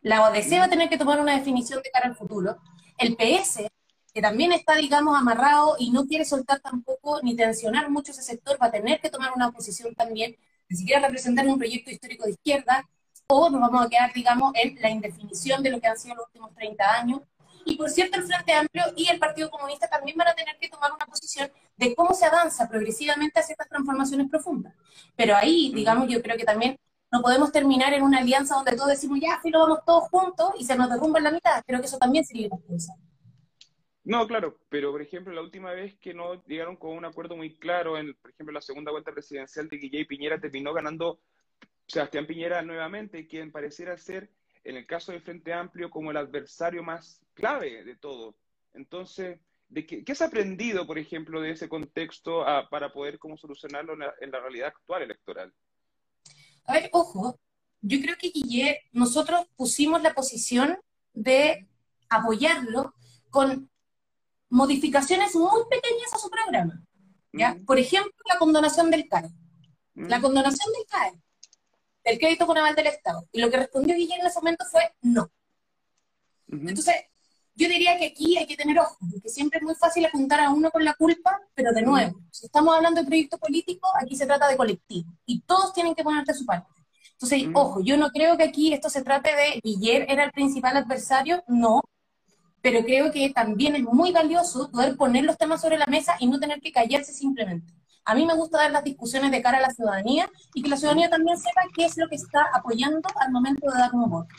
La 0.00 0.22
ODC 0.28 0.60
va 0.60 0.66
a 0.66 0.70
tener 0.70 0.88
que 0.88 0.96
tomar 0.96 1.20
una 1.20 1.34
definición 1.34 1.82
de 1.82 1.90
cara 1.90 2.06
al 2.06 2.14
futuro. 2.14 2.56
El 2.98 3.16
PS 3.16 3.68
que 4.12 4.20
también 4.20 4.52
está, 4.52 4.74
digamos, 4.76 5.16
amarrado 5.18 5.76
y 5.78 5.90
no 5.90 6.06
quiere 6.06 6.24
soltar 6.24 6.60
tampoco 6.60 7.20
ni 7.22 7.36
tensionar 7.36 7.90
mucho 7.90 8.12
ese 8.12 8.22
sector, 8.22 8.58
va 8.60 8.66
a 8.66 8.70
tener 8.70 9.00
que 9.00 9.10
tomar 9.10 9.32
una 9.34 9.50
posición 9.52 9.94
también, 9.94 10.36
ni 10.68 10.76
siquiera 10.76 11.00
representar 11.00 11.46
un 11.46 11.58
proyecto 11.58 11.90
histórico 11.90 12.24
de 12.24 12.32
izquierda, 12.32 12.88
o 13.28 13.48
nos 13.48 13.60
vamos 13.60 13.86
a 13.86 13.88
quedar, 13.88 14.12
digamos, 14.12 14.52
en 14.54 14.76
la 14.80 14.90
indefinición 14.90 15.62
de 15.62 15.70
lo 15.70 15.80
que 15.80 15.86
han 15.86 15.98
sido 15.98 16.16
los 16.16 16.26
últimos 16.26 16.52
30 16.54 16.84
años. 16.94 17.20
Y 17.64 17.76
por 17.76 17.90
cierto, 17.90 18.18
el 18.18 18.24
Frente 18.24 18.52
Amplio 18.52 18.84
y 18.96 19.08
el 19.08 19.18
Partido 19.18 19.50
Comunista 19.50 19.88
también 19.88 20.16
van 20.16 20.28
a 20.28 20.34
tener 20.34 20.56
que 20.60 20.68
tomar 20.68 20.92
una 20.92 21.06
posición 21.06 21.50
de 21.76 21.94
cómo 21.94 22.14
se 22.14 22.26
avanza 22.26 22.68
progresivamente 22.68 23.38
hacia 23.38 23.52
estas 23.52 23.68
transformaciones 23.68 24.28
profundas. 24.28 24.74
Pero 25.14 25.36
ahí, 25.36 25.72
digamos, 25.74 26.08
yo 26.08 26.20
creo 26.22 26.36
que 26.36 26.44
también 26.44 26.76
no 27.12 27.22
podemos 27.22 27.52
terminar 27.52 27.92
en 27.92 28.02
una 28.02 28.18
alianza 28.18 28.54
donde 28.54 28.72
todos 28.72 28.88
decimos, 28.88 29.18
ya, 29.20 29.40
si 29.42 29.50
lo 29.50 29.60
vamos 29.60 29.80
todos 29.84 30.08
juntos 30.08 30.52
y 30.58 30.64
se 30.64 30.76
nos 30.76 30.88
derrumba 30.88 31.18
en 31.18 31.24
la 31.24 31.30
mitad. 31.30 31.62
Creo 31.66 31.80
que 31.80 31.86
eso 31.86 31.98
también 31.98 32.24
sería 32.24 32.46
irresponsable. 32.46 33.09
No, 34.10 34.26
claro, 34.26 34.58
pero 34.68 34.90
por 34.90 35.02
ejemplo, 35.02 35.32
la 35.32 35.40
última 35.40 35.70
vez 35.70 35.94
que 36.00 36.12
no 36.12 36.44
llegaron 36.46 36.74
con 36.74 36.96
un 36.96 37.04
acuerdo 37.04 37.36
muy 37.36 37.54
claro, 37.54 37.96
en, 37.96 38.12
por 38.14 38.32
ejemplo, 38.32 38.52
la 38.52 38.60
segunda 38.60 38.90
vuelta 38.90 39.12
presidencial 39.12 39.68
de 39.68 39.76
Guille 39.76 40.04
Piñera 40.04 40.40
terminó 40.40 40.72
ganando 40.72 41.20
Sebastián 41.86 42.26
Piñera 42.26 42.60
nuevamente, 42.62 43.28
quien 43.28 43.52
pareciera 43.52 43.96
ser, 43.96 44.28
en 44.64 44.76
el 44.76 44.84
caso 44.84 45.12
del 45.12 45.22
Frente 45.22 45.52
Amplio, 45.52 45.90
como 45.90 46.10
el 46.10 46.16
adversario 46.16 46.82
más 46.82 47.20
clave 47.34 47.84
de 47.84 47.94
todo. 47.94 48.34
Entonces, 48.74 49.38
¿de 49.68 49.86
qué, 49.86 50.02
qué 50.02 50.10
has 50.10 50.22
aprendido, 50.22 50.88
por 50.88 50.98
ejemplo, 50.98 51.40
de 51.40 51.52
ese 51.52 51.68
contexto 51.68 52.44
para 52.68 52.92
poder 52.92 53.16
cómo 53.20 53.36
solucionarlo 53.36 53.92
en 53.92 54.32
la, 54.32 54.40
realidad 54.40 54.72
actual 54.74 55.02
electoral? 55.02 55.54
A 56.64 56.72
ver, 56.72 56.90
ojo, 56.92 57.38
yo 57.80 58.00
creo 58.00 58.16
que 58.18 58.30
Guille, 58.30 58.80
nosotros 58.90 59.46
pusimos 59.54 60.02
la 60.02 60.14
posición 60.14 60.76
de 61.14 61.68
apoyarlo 62.08 62.92
con 63.30 63.70
modificaciones 64.50 65.34
muy 65.34 65.62
pequeñas 65.70 66.12
a 66.12 66.18
su 66.18 66.28
programa. 66.28 66.82
¿ya? 67.32 67.56
Por 67.66 67.78
ejemplo, 67.78 68.12
la 68.28 68.38
condonación 68.38 68.90
del 68.90 69.08
CAE. 69.08 69.30
La 69.94 70.20
condonación 70.20 70.72
del 70.72 70.86
CAE, 70.86 71.20
del 72.04 72.18
crédito 72.18 72.46
con 72.46 72.58
aval 72.58 72.74
del 72.74 72.88
Estado. 72.88 73.26
Y 73.32 73.40
lo 73.40 73.50
que 73.50 73.56
respondió 73.56 73.94
Guillermo 73.94 74.24
en 74.24 74.30
ese 74.30 74.38
momento 74.38 74.64
fue 74.70 74.94
no. 75.02 75.30
Entonces, 76.48 76.94
yo 77.54 77.68
diría 77.68 77.98
que 77.98 78.06
aquí 78.06 78.36
hay 78.36 78.46
que 78.46 78.56
tener 78.56 78.78
ojo, 78.78 78.96
porque 79.10 79.28
siempre 79.28 79.58
es 79.58 79.64
muy 79.64 79.74
fácil 79.74 80.04
apuntar 80.06 80.40
a 80.40 80.50
uno 80.50 80.70
con 80.70 80.84
la 80.84 80.94
culpa, 80.94 81.40
pero 81.54 81.72
de 81.72 81.82
nuevo, 81.82 82.20
si 82.30 82.46
estamos 82.46 82.74
hablando 82.74 83.02
de 83.02 83.06
proyecto 83.06 83.38
político, 83.38 83.88
aquí 84.00 84.16
se 84.16 84.26
trata 84.26 84.48
de 84.48 84.56
colectivo. 84.56 85.12
Y 85.26 85.42
todos 85.42 85.72
tienen 85.72 85.94
que 85.94 86.02
ponerte 86.02 86.34
su 86.34 86.44
parte. 86.44 86.68
Entonces, 87.12 87.48
ojo, 87.52 87.80
yo 87.82 87.98
no 87.98 88.10
creo 88.10 88.36
que 88.38 88.44
aquí 88.44 88.72
esto 88.72 88.88
se 88.88 89.02
trate 89.02 89.30
de 89.36 89.60
Guillermo 89.62 90.06
era 90.08 90.24
el 90.24 90.32
principal 90.32 90.76
adversario, 90.76 91.44
no, 91.48 91.82
pero 92.62 92.84
creo 92.84 93.10
que 93.10 93.30
también 93.30 93.76
es 93.76 93.82
muy 93.82 94.12
valioso 94.12 94.70
poder 94.70 94.96
poner 94.96 95.24
los 95.24 95.38
temas 95.38 95.60
sobre 95.60 95.78
la 95.78 95.86
mesa 95.86 96.16
y 96.20 96.26
no 96.26 96.38
tener 96.38 96.60
que 96.60 96.72
callarse 96.72 97.12
simplemente. 97.12 97.72
A 98.04 98.14
mí 98.14 98.26
me 98.26 98.34
gusta 98.34 98.58
dar 98.58 98.70
las 98.70 98.84
discusiones 98.84 99.30
de 99.30 99.42
cara 99.42 99.58
a 99.58 99.62
la 99.62 99.70
ciudadanía 99.70 100.28
y 100.54 100.62
que 100.62 100.68
la 100.68 100.76
ciudadanía 100.76 101.08
también 101.08 101.38
sepa 101.38 101.62
qué 101.74 101.84
es 101.84 101.96
lo 101.96 102.08
que 102.08 102.16
está 102.16 102.46
apoyando 102.54 103.08
al 103.16 103.30
momento 103.30 103.70
de 103.70 103.78
dar 103.78 103.94
un 103.94 104.10
voto. 104.10 104.34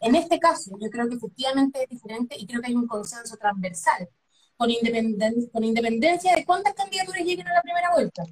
En 0.00 0.14
este 0.14 0.38
caso, 0.38 0.70
yo 0.80 0.88
creo 0.90 1.08
que 1.08 1.16
efectivamente 1.16 1.82
es 1.82 1.88
diferente 1.88 2.36
y 2.38 2.46
creo 2.46 2.60
que 2.60 2.68
hay 2.68 2.76
un 2.76 2.86
consenso 2.86 3.36
transversal, 3.36 4.08
con, 4.56 4.70
independencia, 4.70 5.50
con 5.52 5.64
independencia 5.64 6.34
de 6.34 6.44
cuántas 6.44 6.74
candidaturas 6.74 7.24
lleguen 7.24 7.48
a 7.48 7.54
la 7.54 7.62
primera 7.62 7.92
vuelta. 7.92 8.22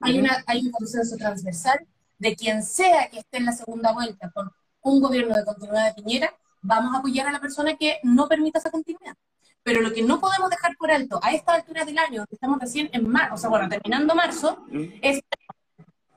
Hay, 0.00 0.18
una, 0.18 0.44
hay 0.46 0.66
un 0.66 0.70
consenso 0.70 1.16
transversal 1.16 1.78
de 2.18 2.36
quien 2.36 2.62
sea 2.62 3.08
que 3.10 3.18
esté 3.18 3.38
en 3.38 3.46
la 3.46 3.52
segunda 3.52 3.92
vuelta 3.92 4.30
con 4.30 4.50
un 4.82 5.00
gobierno 5.00 5.34
de 5.34 5.44
continuidad 5.44 5.86
de 5.86 6.02
Piñera, 6.02 6.32
vamos 6.66 6.94
a 6.94 6.98
apoyar 6.98 7.28
a 7.28 7.32
la 7.32 7.40
persona 7.40 7.76
que 7.76 7.98
no 8.02 8.28
permita 8.28 8.58
esa 8.58 8.70
continuidad. 8.70 9.14
Pero 9.62 9.80
lo 9.80 9.92
que 9.92 10.02
no 10.02 10.20
podemos 10.20 10.50
dejar 10.50 10.76
por 10.76 10.90
alto 10.90 11.18
a 11.22 11.32
esta 11.32 11.54
altura 11.54 11.84
del 11.84 11.98
año, 11.98 12.24
que 12.26 12.36
estamos 12.36 12.60
recién 12.60 12.88
en 12.92 13.08
marzo, 13.08 13.34
o 13.34 13.38
sea, 13.38 13.50
bueno, 13.50 13.68
terminando 13.68 14.14
marzo, 14.14 14.64
es 15.02 15.20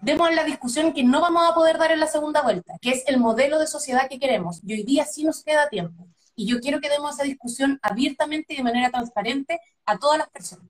demos 0.01 0.34
la 0.34 0.44
discusión 0.44 0.94
que 0.94 1.03
no 1.03 1.20
vamos 1.22 1.50
a 1.50 1.53
poder 1.53 1.77
dar 1.77 1.91
en 1.91 2.00
la 2.00 2.08
segunda 2.08 2.41
vuelta, 2.41 2.74
que 2.82 2.91
es 2.91 3.03
el 3.08 3.20
modelo 3.20 3.60
de 3.60 3.68
sociedad 3.68 4.08
que 4.10 4.20
queremos. 4.20 4.62
Y 4.63 4.74
hoy 4.74 4.84
día 4.84 5.06
sí 5.06 5.24
nos 5.24 5.44
queda 5.44 5.70
tiempo. 5.70 6.08
Y 6.36 6.48
yo 6.48 6.60
quiero 6.60 6.79
que 6.79 6.89
demos 6.89 7.15
esa 7.15 7.24
discusión 7.24 7.79
abiertamente 7.82 8.53
y 8.53 8.58
de 8.58 8.63
manera 8.63 8.91
transparente 8.91 9.60
a 9.86 9.98
todas 9.98 10.18
las 10.18 10.29
personas. 10.29 10.68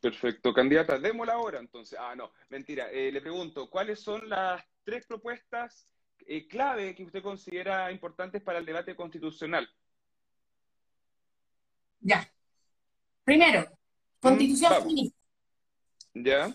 Perfecto, 0.00 0.52
candidata, 0.52 0.98
démosla 0.98 1.34
ahora 1.34 1.58
entonces. 1.58 1.98
Ah, 2.00 2.14
no, 2.16 2.32
mentira. 2.48 2.90
Eh, 2.90 3.10
le 3.12 3.20
pregunto, 3.20 3.68
¿cuáles 3.70 4.00
son 4.00 4.28
las 4.28 4.62
tres 4.84 5.06
propuestas 5.06 5.86
eh, 6.26 6.46
clave 6.46 6.94
que 6.94 7.04
usted 7.04 7.22
considera 7.22 7.90
importantes 7.90 8.42
para 8.42 8.58
el 8.58 8.66
debate 8.66 8.94
constitucional? 8.94 9.68
Ya. 12.00 12.30
Primero, 13.24 13.66
constitución 14.20 14.72
feminista. 14.74 15.18
Ya. 16.14 16.52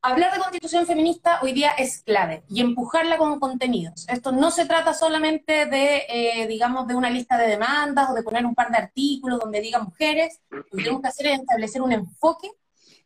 Hablar 0.00 0.32
de 0.32 0.38
constitución 0.38 0.86
feminista 0.86 1.40
hoy 1.42 1.52
día 1.52 1.70
es 1.72 2.02
clave 2.02 2.44
y 2.48 2.60
empujarla 2.60 3.18
con 3.18 3.40
contenidos. 3.40 4.08
Esto 4.08 4.30
no 4.30 4.50
se 4.52 4.64
trata 4.64 4.94
solamente 4.94 5.66
de, 5.66 6.04
eh, 6.08 6.46
digamos, 6.46 6.86
de 6.86 6.94
una 6.94 7.10
lista 7.10 7.36
de 7.36 7.48
demandas 7.48 8.08
o 8.10 8.14
de 8.14 8.22
poner 8.22 8.46
un 8.46 8.54
par 8.54 8.70
de 8.70 8.78
artículos 8.78 9.40
donde 9.40 9.60
diga 9.60 9.80
mujeres. 9.80 10.40
Lo 10.50 10.64
que 10.64 10.76
tenemos 10.78 11.02
que 11.02 11.08
hacer 11.08 11.26
es 11.26 11.40
establecer 11.40 11.82
un 11.82 11.92
enfoque 11.92 12.48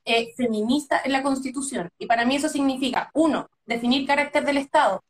eh, 0.05 0.35
feminista 0.37 1.01
en 1.05 1.13
la 1.13 1.23
Constitución. 1.23 1.89
Y 1.97 2.07
para 2.07 2.25
mí 2.25 2.37
eso 2.37 2.49
significa, 2.49 3.11
uno, 3.15 3.49
definir 3.65 4.07
carácter 4.07 4.45
del 4.45 4.59
Estado, 4.59 5.03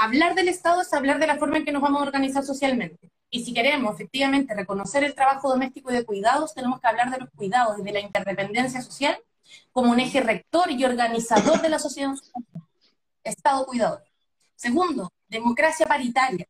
hablar 0.00 0.34
del 0.34 0.48
Estado 0.48 0.80
es 0.80 0.92
hablar 0.94 1.18
de 1.18 1.26
la 1.26 1.36
forma 1.36 1.58
en 1.58 1.64
que 1.66 1.72
nos 1.72 1.82
vamos 1.82 2.00
a 2.00 2.06
organizar 2.06 2.42
socialmente. 2.42 3.10
Y 3.28 3.44
si 3.44 3.52
queremos 3.52 3.94
efectivamente 3.94 4.54
reconocer 4.54 5.04
el 5.04 5.14
trabajo 5.14 5.50
doméstico 5.50 5.90
y 5.90 5.94
de 5.94 6.06
cuidados, 6.06 6.54
tenemos 6.54 6.80
que 6.80 6.88
hablar 6.88 7.10
de 7.10 7.18
los 7.18 7.28
cuidados 7.36 7.78
y 7.78 7.82
de 7.82 7.92
la 7.92 8.00
interdependencia 8.00 8.80
social 8.80 9.18
como 9.72 9.90
un 9.90 10.00
eje 10.00 10.22
rector 10.22 10.70
y 10.70 10.82
organizador 10.84 11.60
de 11.60 11.68
la 11.68 11.78
sociedad. 11.78 12.14
Estado 13.22 13.66
cuidador. 13.66 14.02
Segundo, 14.56 15.12
democracia 15.28 15.86
paritaria. 15.86 16.46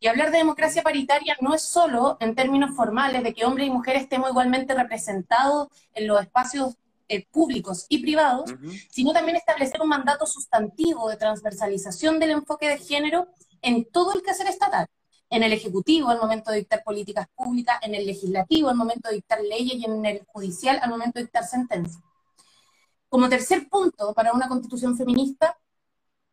Y 0.00 0.06
hablar 0.06 0.30
de 0.30 0.38
democracia 0.38 0.82
paritaria 0.82 1.36
no 1.40 1.54
es 1.54 1.62
solo 1.62 2.16
en 2.20 2.34
términos 2.34 2.74
formales 2.74 3.22
de 3.22 3.34
que 3.34 3.44
hombres 3.44 3.66
y 3.66 3.70
mujeres 3.70 4.04
estemos 4.04 4.30
igualmente 4.30 4.74
representados 4.74 5.68
en 5.94 6.06
los 6.06 6.22
espacios 6.22 6.76
eh, 7.08 7.26
públicos 7.30 7.86
y 7.88 7.98
privados, 7.98 8.50
sino 8.90 9.12
también 9.12 9.36
establecer 9.36 9.80
un 9.80 9.88
mandato 9.88 10.26
sustantivo 10.26 11.08
de 11.08 11.16
transversalización 11.16 12.18
del 12.18 12.30
enfoque 12.30 12.68
de 12.68 12.78
género 12.78 13.28
en 13.62 13.84
todo 13.86 14.12
el 14.12 14.22
quehacer 14.22 14.46
estatal, 14.46 14.86
en 15.30 15.42
el 15.42 15.52
Ejecutivo 15.52 16.10
al 16.10 16.18
momento 16.18 16.50
de 16.50 16.58
dictar 16.58 16.82
políticas 16.84 17.26
públicas, 17.34 17.78
en 17.82 17.94
el 17.94 18.06
Legislativo 18.06 18.68
al 18.68 18.76
momento 18.76 19.08
de 19.08 19.16
dictar 19.16 19.40
leyes 19.40 19.74
y 19.74 19.84
en 19.84 20.04
el 20.04 20.24
Judicial 20.26 20.78
al 20.82 20.90
momento 20.90 21.18
de 21.18 21.24
dictar 21.24 21.44
sentencias. 21.44 22.02
Como 23.08 23.28
tercer 23.28 23.68
punto 23.68 24.12
para 24.12 24.32
una 24.32 24.48
constitución 24.48 24.96
feminista, 24.96 25.56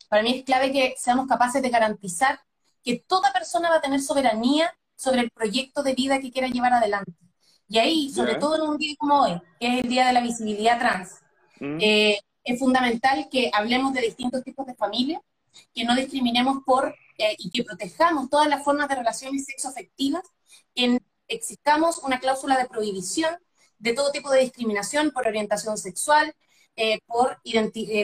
para 0.09 0.23
mí 0.23 0.35
es 0.37 0.43
clave 0.43 0.71
que 0.71 0.95
seamos 0.97 1.27
capaces 1.27 1.61
de 1.61 1.69
garantizar 1.69 2.41
que 2.83 3.03
toda 3.07 3.31
persona 3.33 3.69
va 3.69 3.77
a 3.77 3.81
tener 3.81 4.01
soberanía 4.01 4.77
sobre 4.95 5.21
el 5.21 5.31
proyecto 5.31 5.83
de 5.83 5.93
vida 5.93 6.19
que 6.19 6.31
quiera 6.31 6.47
llevar 6.47 6.73
adelante. 6.73 7.24
Y 7.67 7.79
ahí, 7.79 8.09
sobre 8.09 8.35
todo 8.35 8.55
en 8.55 8.69
un 8.69 8.77
día 8.77 8.95
como 8.97 9.21
hoy, 9.21 9.41
que 9.59 9.67
es 9.67 9.83
el 9.83 9.89
Día 9.89 10.07
de 10.07 10.13
la 10.13 10.21
Visibilidad 10.21 10.79
Trans, 10.79 11.21
mm. 11.59 11.77
eh, 11.81 12.19
es 12.43 12.59
fundamental 12.59 13.27
que 13.31 13.49
hablemos 13.53 13.93
de 13.93 14.01
distintos 14.01 14.43
tipos 14.43 14.67
de 14.67 14.75
familias, 14.75 15.21
que 15.73 15.83
no 15.83 15.95
discriminemos 15.95 16.63
por 16.65 16.95
eh, 17.17 17.35
y 17.37 17.49
que 17.49 17.63
protejamos 17.63 18.29
todas 18.29 18.47
las 18.47 18.63
formas 18.63 18.87
de 18.87 18.95
relaciones 18.95 19.45
sexoafectivas, 19.45 20.23
que 20.75 20.99
existamos 21.27 21.99
una 21.99 22.19
cláusula 22.19 22.57
de 22.57 22.65
prohibición 22.65 23.35
de 23.79 23.93
todo 23.93 24.11
tipo 24.11 24.29
de 24.29 24.41
discriminación 24.41 25.11
por 25.11 25.27
orientación 25.27 25.77
sexual, 25.77 26.33
eh, 26.75 26.99
por, 27.07 27.41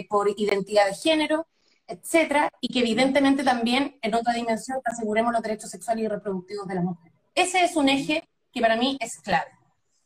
por 0.09 0.29
identidad 0.37 0.87
de 0.87 0.95
género, 0.95 1.47
etcétera, 1.87 2.51
y 2.61 2.69
que 2.69 2.79
evidentemente 2.79 3.43
también 3.43 3.97
en 4.01 4.15
otra 4.15 4.33
dimensión 4.33 4.79
aseguremos 4.85 5.33
los 5.33 5.41
derechos 5.41 5.69
sexuales 5.69 6.05
y 6.05 6.07
reproductivos 6.07 6.67
de 6.67 6.75
las 6.75 6.83
mujeres. 6.83 7.17
Ese 7.35 7.63
es 7.63 7.75
un 7.75 7.89
eje 7.89 8.27
que 8.51 8.61
para 8.61 8.75
mí 8.75 8.97
es 8.99 9.19
clave. 9.19 9.51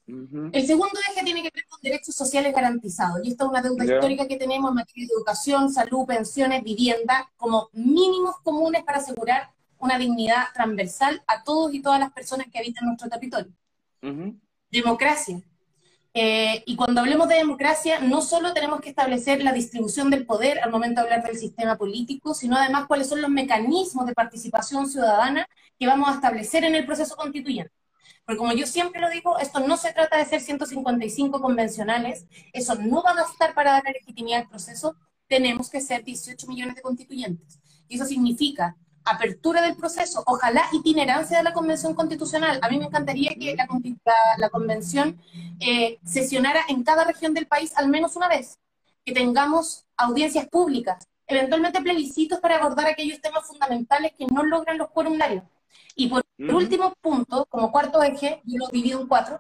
El 0.08 0.68
segundo 0.68 1.00
eje 1.12 1.24
tiene 1.24 1.42
que 1.42 1.50
ver 1.52 1.66
con 1.68 1.80
derechos 1.82 2.14
sociales 2.14 2.54
garantizados, 2.54 3.22
y 3.24 3.32
esta 3.32 3.46
es 3.46 3.50
una 3.50 3.62
deuda 3.62 3.86
histórica 3.86 4.28
que 4.28 4.38
tenemos 4.38 4.70
en 4.70 4.76
materia 4.76 5.08
de 5.08 5.14
educación, 5.14 5.72
salud, 5.72 6.06
pensiones, 6.06 6.64
vivienda, 6.64 7.32
como 7.38 7.70
mínimos 7.74 8.36
comunes 8.44 8.84
para 8.84 9.00
asegurar 9.00 9.50
una 9.80 9.98
dignidad 9.98 10.46
transversal 10.54 11.24
a 11.26 11.44
todos 11.44 11.74
y 11.74 11.82
todas 11.82 12.00
las 12.00 12.12
personas 12.12 12.48
que 12.52 12.60
habitan 12.60 12.86
nuestro 12.86 13.10
territorio. 13.10 13.52
Democracia. 14.70 15.42
Eh, 16.14 16.64
y 16.66 16.76
cuando 16.76 17.02
hablemos 17.02 17.28
de 17.28 17.36
democracia, 17.36 18.00
no 18.00 18.22
solo 18.22 18.54
tenemos 18.54 18.80
que 18.80 18.90
establecer 18.90 19.44
la 19.44 19.52
distribución 19.52 20.10
del 20.10 20.26
poder 20.26 20.60
al 20.60 20.72
momento 20.72 21.02
de 21.02 21.08
hablar 21.08 21.24
del 21.26 21.38
sistema 21.38 21.78
político, 21.78 22.34
sino 22.34 22.56
además 22.56 22.86
cuáles 22.88 23.10
son 23.10 23.22
los 23.22 23.30
mecanismos 23.32 24.06
de 24.06 24.14
participación 24.14 24.88
ciudadana 24.88 25.48
que 25.78 25.88
vamos 25.88 26.08
a 26.08 26.14
establecer 26.14 26.64
en 26.64 26.76
el 26.76 26.86
proceso 26.86 27.16
constituyente. 27.16 27.74
Porque 28.26 28.40
como 28.40 28.54
yo 28.54 28.66
siempre 28.66 29.00
lo 29.00 29.10
digo, 29.10 29.38
esto 29.38 29.60
no 29.60 29.78
se 29.78 29.94
trata 29.94 30.18
de 30.18 30.26
ser 30.26 30.42
155 30.42 31.40
convencionales, 31.40 32.26
eso 32.54 32.76
no 32.76 33.04
va 33.04 33.12
a 33.12 33.22
bastar 33.22 33.54
para 33.54 33.74
dar 33.74 33.84
legitimidad 33.86 34.42
al 34.42 34.50
proceso, 34.50 34.96
tenemos 35.28 35.70
que 35.70 35.80
ser 35.80 36.04
18 36.04 36.48
millones 36.48 36.76
de 36.76 36.82
constituyentes. 36.82 37.60
Y 37.88 37.96
eso 37.96 38.06
significa 38.06 38.76
apertura 39.04 39.62
del 39.62 39.76
proceso, 39.76 40.24
ojalá 40.26 40.68
itinerancia 40.74 41.38
de 41.38 41.44
la 41.44 41.54
convención 41.54 41.94
constitucional. 41.94 42.60
A 42.64 42.70
mí 42.70 42.80
me 42.80 42.86
encantaría 42.86 43.36
que 43.36 43.56
la, 43.56 44.50
convención 44.50 45.22
eh, 45.60 46.00
sesionara 46.04 46.62
en 46.68 46.84
cada 46.84 47.04
región 47.04 47.36
del 47.36 47.46
país 47.46 47.74
al 47.76 47.90
menos 47.90 48.16
una 48.16 48.28
vez, 48.28 48.58
que 49.06 49.14
tengamos 49.14 49.86
audiencias 49.98 50.48
públicas, 50.48 51.08
eventualmente 51.28 51.80
plebiscitos 51.82 52.40
para 52.40 52.58
abordar 52.58 52.88
aquellos 52.88 53.22
temas 53.22 53.46
fundamentales 53.46 54.14
que 54.18 54.26
no 54.26 54.44
logran 54.44 54.80
los 54.80 54.90
quórumlarios 54.90 55.44
Y 55.96 56.10
por 56.10 56.24
último 56.38 56.94
punto, 57.02 57.46
como 57.50 57.72
cuarto 57.72 58.04
eje, 58.04 58.42
yo 58.46 58.58
lo 58.60 58.68
divido 58.68 59.02
en 59.02 59.08
cuatro, 59.08 59.40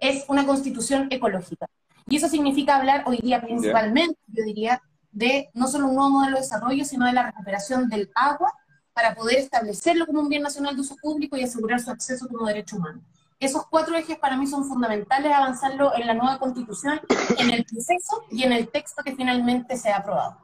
es 0.00 0.24
una 0.28 0.46
constitución 0.46 1.08
ecológica. 1.10 1.66
Y 2.06 2.16
eso 2.16 2.28
significa 2.28 2.76
hablar 2.76 3.04
hoy 3.06 3.18
día 3.18 3.40
principalmente, 3.40 4.18
yo 4.26 4.44
diría, 4.44 4.82
de 5.10 5.48
no 5.54 5.68
solo 5.68 5.86
un 5.86 5.94
nuevo 5.94 6.10
modelo 6.10 6.36
de 6.36 6.42
desarrollo, 6.42 6.84
sino 6.84 7.06
de 7.06 7.12
la 7.12 7.26
recuperación 7.26 7.88
del 7.88 8.10
agua 8.14 8.52
para 8.92 9.14
poder 9.14 9.38
establecerlo 9.38 10.06
como 10.06 10.20
un 10.20 10.28
bien 10.28 10.42
nacional 10.42 10.74
de 10.74 10.82
uso 10.82 10.96
público 11.00 11.36
y 11.36 11.42
asegurar 11.42 11.80
su 11.80 11.90
acceso 11.90 12.28
como 12.28 12.46
derecho 12.46 12.76
humano. 12.76 13.00
Esos 13.40 13.66
cuatro 13.66 13.96
ejes 13.96 14.18
para 14.18 14.36
mí 14.36 14.46
son 14.46 14.64
fundamentales 14.64 15.32
avanzarlo 15.32 15.94
en 15.96 16.06
la 16.06 16.14
nueva 16.14 16.38
constitución, 16.38 17.00
en 17.38 17.50
el 17.50 17.64
proceso 17.64 18.24
y 18.30 18.42
en 18.42 18.52
el 18.52 18.68
texto 18.68 19.02
que 19.02 19.16
finalmente 19.16 19.76
se 19.76 19.90
ha 19.90 19.98
aprobado. 19.98 20.38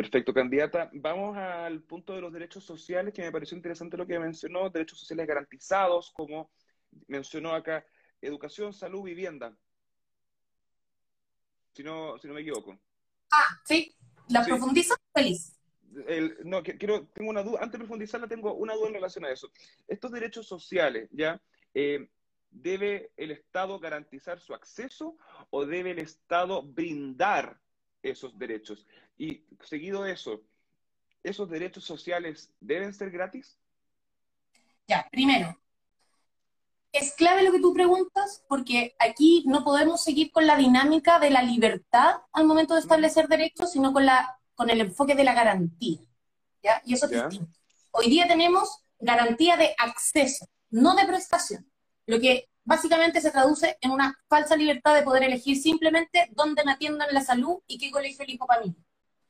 Perfecto, 0.00 0.32
candidata. 0.32 0.88
Vamos 0.94 1.36
al 1.36 1.82
punto 1.82 2.14
de 2.14 2.22
los 2.22 2.32
derechos 2.32 2.64
sociales, 2.64 3.12
que 3.12 3.20
me 3.20 3.30
pareció 3.30 3.54
interesante 3.54 3.98
lo 3.98 4.06
que 4.06 4.18
mencionó, 4.18 4.70
derechos 4.70 4.98
sociales 4.98 5.26
garantizados, 5.26 6.10
como 6.12 6.50
mencionó 7.06 7.52
acá, 7.52 7.84
educación, 8.22 8.72
salud, 8.72 9.02
vivienda. 9.02 9.54
Si 11.74 11.82
no, 11.82 12.18
si 12.18 12.28
no 12.28 12.32
me 12.32 12.40
equivoco. 12.40 12.80
Ah, 13.30 13.60
sí, 13.66 13.94
la 14.30 14.42
profundizo, 14.42 14.94
feliz. 15.12 15.60
no, 16.44 16.62
quiero, 16.62 17.06
tengo 17.08 17.28
una 17.28 17.42
duda, 17.42 17.58
antes 17.60 17.72
de 17.72 17.78
profundizarla 17.80 18.26
tengo 18.26 18.54
una 18.54 18.72
duda 18.76 18.88
en 18.88 18.94
relación 18.94 19.26
a 19.26 19.30
eso. 19.30 19.52
Estos 19.86 20.12
derechos 20.12 20.46
sociales, 20.46 21.10
¿ya? 21.12 21.42
Eh, 21.74 22.08
¿Debe 22.48 23.12
el 23.18 23.32
Estado 23.32 23.78
garantizar 23.78 24.40
su 24.40 24.54
acceso 24.54 25.18
o 25.50 25.66
debe 25.66 25.90
el 25.90 25.98
Estado 25.98 26.62
brindar 26.62 27.60
esos 28.02 28.38
derechos? 28.38 28.86
Y 29.18 29.44
seguido 29.64 30.06
eso, 30.06 30.42
¿esos 31.22 31.48
derechos 31.48 31.84
sociales 31.84 32.52
deben 32.60 32.94
ser 32.94 33.10
gratis? 33.10 33.58
Ya, 34.86 35.06
primero, 35.10 35.56
es 36.92 37.14
clave 37.14 37.44
lo 37.44 37.52
que 37.52 37.60
tú 37.60 37.72
preguntas 37.72 38.44
porque 38.48 38.94
aquí 38.98 39.44
no 39.46 39.62
podemos 39.62 40.02
seguir 40.02 40.32
con 40.32 40.46
la 40.46 40.56
dinámica 40.56 41.18
de 41.18 41.30
la 41.30 41.42
libertad 41.42 42.22
al 42.32 42.46
momento 42.46 42.74
de 42.74 42.80
establecer 42.80 43.28
derechos, 43.28 43.72
sino 43.72 43.92
con, 43.92 44.06
la, 44.06 44.38
con 44.54 44.70
el 44.70 44.80
enfoque 44.80 45.14
de 45.14 45.24
la 45.24 45.34
garantía. 45.34 46.00
¿ya? 46.62 46.82
Y 46.84 46.94
eso 46.94 47.06
es 47.06 47.12
distinto. 47.12 47.52
Hoy 47.92 48.08
día 48.08 48.26
tenemos 48.26 48.84
garantía 48.98 49.56
de 49.56 49.74
acceso, 49.78 50.46
no 50.70 50.94
de 50.94 51.06
prestación, 51.06 51.70
lo 52.06 52.20
que 52.20 52.49
básicamente 52.64 53.20
se 53.20 53.30
traduce 53.30 53.76
en 53.80 53.90
una 53.90 54.16
falsa 54.28 54.56
libertad 54.56 54.94
de 54.94 55.02
poder 55.02 55.24
elegir 55.24 55.56
simplemente 55.56 56.28
dónde 56.32 56.64
me 56.64 56.72
atiendan 56.72 57.12
la 57.12 57.22
salud 57.22 57.58
y 57.66 57.78
qué 57.78 57.90
colegio 57.90 58.24
elijo 58.24 58.46
para 58.46 58.62
mí. 58.62 58.74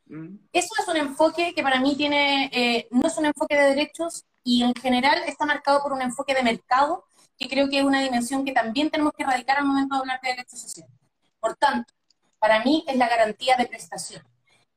Mm. 0.07 0.37
Eso 0.53 0.69
es 0.79 0.89
un 0.89 0.97
enfoque 0.97 1.55
que 1.55 1.63
para 1.63 1.81
mí 1.81 1.97
tiene, 1.97 2.51
eh, 2.53 2.89
no 2.91 3.07
es 3.07 3.17
un 3.17 3.27
enfoque 3.27 3.57
de 3.57 3.69
derechos 3.71 4.25
y 4.43 4.63
en 4.63 4.75
general 4.75 5.23
está 5.27 5.47
marcado 5.47 5.83
por 5.83 5.93
un 5.93 6.03
enfoque 6.03 6.35
de 6.35 6.43
mercado, 6.43 7.05
que 7.39 7.49
creo 7.49 7.69
que 7.69 7.79
es 7.79 7.85
una 7.85 8.01
dimensión 8.01 8.45
que 8.45 8.53
también 8.53 8.91
tenemos 8.91 9.13
que 9.17 9.23
erradicar 9.23 9.59
al 9.59 9.65
momento 9.65 9.95
de 9.95 10.01
hablar 10.01 10.21
de 10.21 10.31
derechos 10.31 10.61
sociales. 10.61 10.93
Por 11.39 11.57
tanto, 11.57 11.95
para 12.39 12.63
mí 12.65 12.85
es 12.87 12.97
la 12.97 13.09
garantía 13.09 13.57
de 13.57 13.67
prestación. 13.67 14.23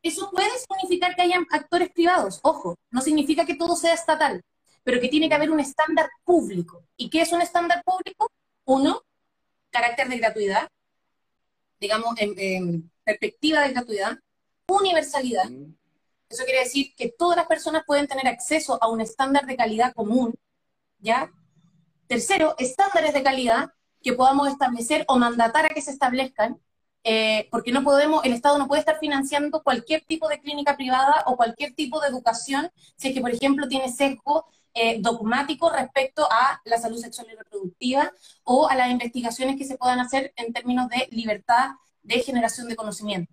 Eso 0.01 0.29
puede 0.31 0.51
significar 0.59 1.15
que 1.15 1.21
hayan 1.21 1.47
actores 1.49 1.89
privados, 1.91 2.39
ojo, 2.43 2.75
no 2.91 3.01
significa 3.01 3.45
que 3.45 3.55
todo 3.55 3.75
sea 3.75 3.93
estatal, 3.93 4.43
pero 4.83 4.99
que 4.99 5.07
tiene 5.07 5.29
que 5.29 5.35
haber 5.35 5.49
un 5.49 5.61
estándar 5.61 6.09
público. 6.25 6.83
¿Y 6.97 7.09
qué 7.09 7.21
es 7.21 7.31
un 7.31 7.41
estándar 7.41 7.81
público? 7.83 8.29
Uno, 8.65 9.03
carácter 9.69 10.09
de 10.09 10.17
gratuidad, 10.17 10.67
digamos, 11.79 12.13
en 12.17 12.91
perspectiva 13.03 13.61
de 13.61 13.73
gratuidad 13.73 14.19
universalidad. 14.67 15.49
Eso 16.29 16.43
quiere 16.45 16.61
decir 16.61 16.93
que 16.95 17.09
todas 17.09 17.37
las 17.37 17.47
personas 17.47 17.83
pueden 17.85 18.07
tener 18.07 18.27
acceso 18.27 18.81
a 18.81 18.89
un 18.89 19.01
estándar 19.01 19.45
de 19.45 19.55
calidad 19.55 19.93
común, 19.93 20.33
¿ya? 20.99 21.31
Tercero, 22.07 22.55
estándares 22.57 23.13
de 23.13 23.23
calidad 23.23 23.71
que 24.01 24.13
podamos 24.13 24.47
establecer 24.49 25.05
o 25.07 25.17
mandatar 25.17 25.65
a 25.65 25.69
que 25.69 25.81
se 25.81 25.91
establezcan, 25.91 26.59
eh, 27.03 27.47
porque 27.51 27.71
no 27.71 27.83
podemos, 27.83 28.23
el 28.25 28.33
Estado 28.33 28.57
no 28.57 28.67
puede 28.67 28.79
estar 28.79 28.97
financiando 28.99 29.61
cualquier 29.61 30.01
tipo 30.05 30.27
de 30.27 30.39
clínica 30.39 30.75
privada 30.75 31.23
o 31.27 31.35
cualquier 31.35 31.73
tipo 31.73 31.99
de 31.99 32.07
educación 32.07 32.71
si 32.95 33.09
es 33.09 33.13
que, 33.13 33.21
por 33.21 33.31
ejemplo, 33.31 33.67
tiene 33.67 33.91
sesgo 33.91 34.45
eh, 34.73 34.97
dogmático 34.99 35.69
respecto 35.69 36.27
a 36.31 36.61
la 36.65 36.77
salud 36.77 36.97
sexual 36.97 37.27
y 37.31 37.35
reproductiva 37.35 38.11
o 38.43 38.67
a 38.67 38.75
las 38.75 38.89
investigaciones 38.89 39.57
que 39.57 39.65
se 39.65 39.77
puedan 39.77 39.99
hacer 39.99 40.33
en 40.35 40.51
términos 40.51 40.89
de 40.89 41.07
libertad 41.11 41.71
de 42.01 42.19
generación 42.21 42.67
de 42.67 42.75
conocimiento. 42.75 43.31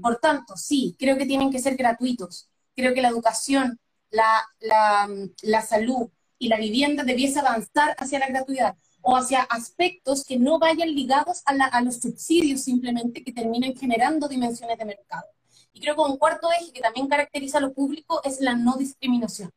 Por 0.00 0.18
tanto, 0.18 0.56
sí, 0.56 0.96
creo 0.98 1.16
que 1.18 1.26
tienen 1.26 1.50
que 1.50 1.58
ser 1.58 1.76
gratuitos. 1.76 2.48
Creo 2.76 2.94
que 2.94 3.02
la 3.02 3.08
educación, 3.08 3.80
la, 4.10 4.46
la, 4.60 5.62
salud 5.62 6.08
y 6.38 6.48
la 6.48 6.56
vivienda 6.58 7.02
debiese 7.02 7.40
avanzar 7.40 7.94
hacia 7.98 8.18
la 8.18 8.28
gratuidad 8.28 8.76
o 9.00 9.16
hacia 9.16 9.42
aspectos 9.42 10.24
que 10.24 10.38
no 10.38 10.58
vayan 10.58 10.94
ligados 10.94 11.42
a, 11.44 11.52
a, 11.52 11.82
los 11.82 11.96
subsidios 11.96 12.62
simplemente 12.62 13.24
que 13.24 13.32
terminen 13.32 13.76
generando 13.76 14.28
dimensiones 14.28 14.78
de 14.78 14.84
mercado. 14.84 15.26
Y 15.72 15.80
creo 15.80 15.96
que 15.96 16.02
un 16.02 16.18
cuarto 16.18 16.48
eje 16.52 16.72
que 16.72 16.80
también 16.80 17.08
caracteriza 17.08 17.58
a 17.58 17.62
lo 17.62 17.72
público 17.72 18.20
es 18.24 18.40
la 18.40 18.54
no 18.54 18.76
discriminación. 18.76 19.50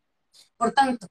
Por 0.58 0.72
tanto, 0.72 1.08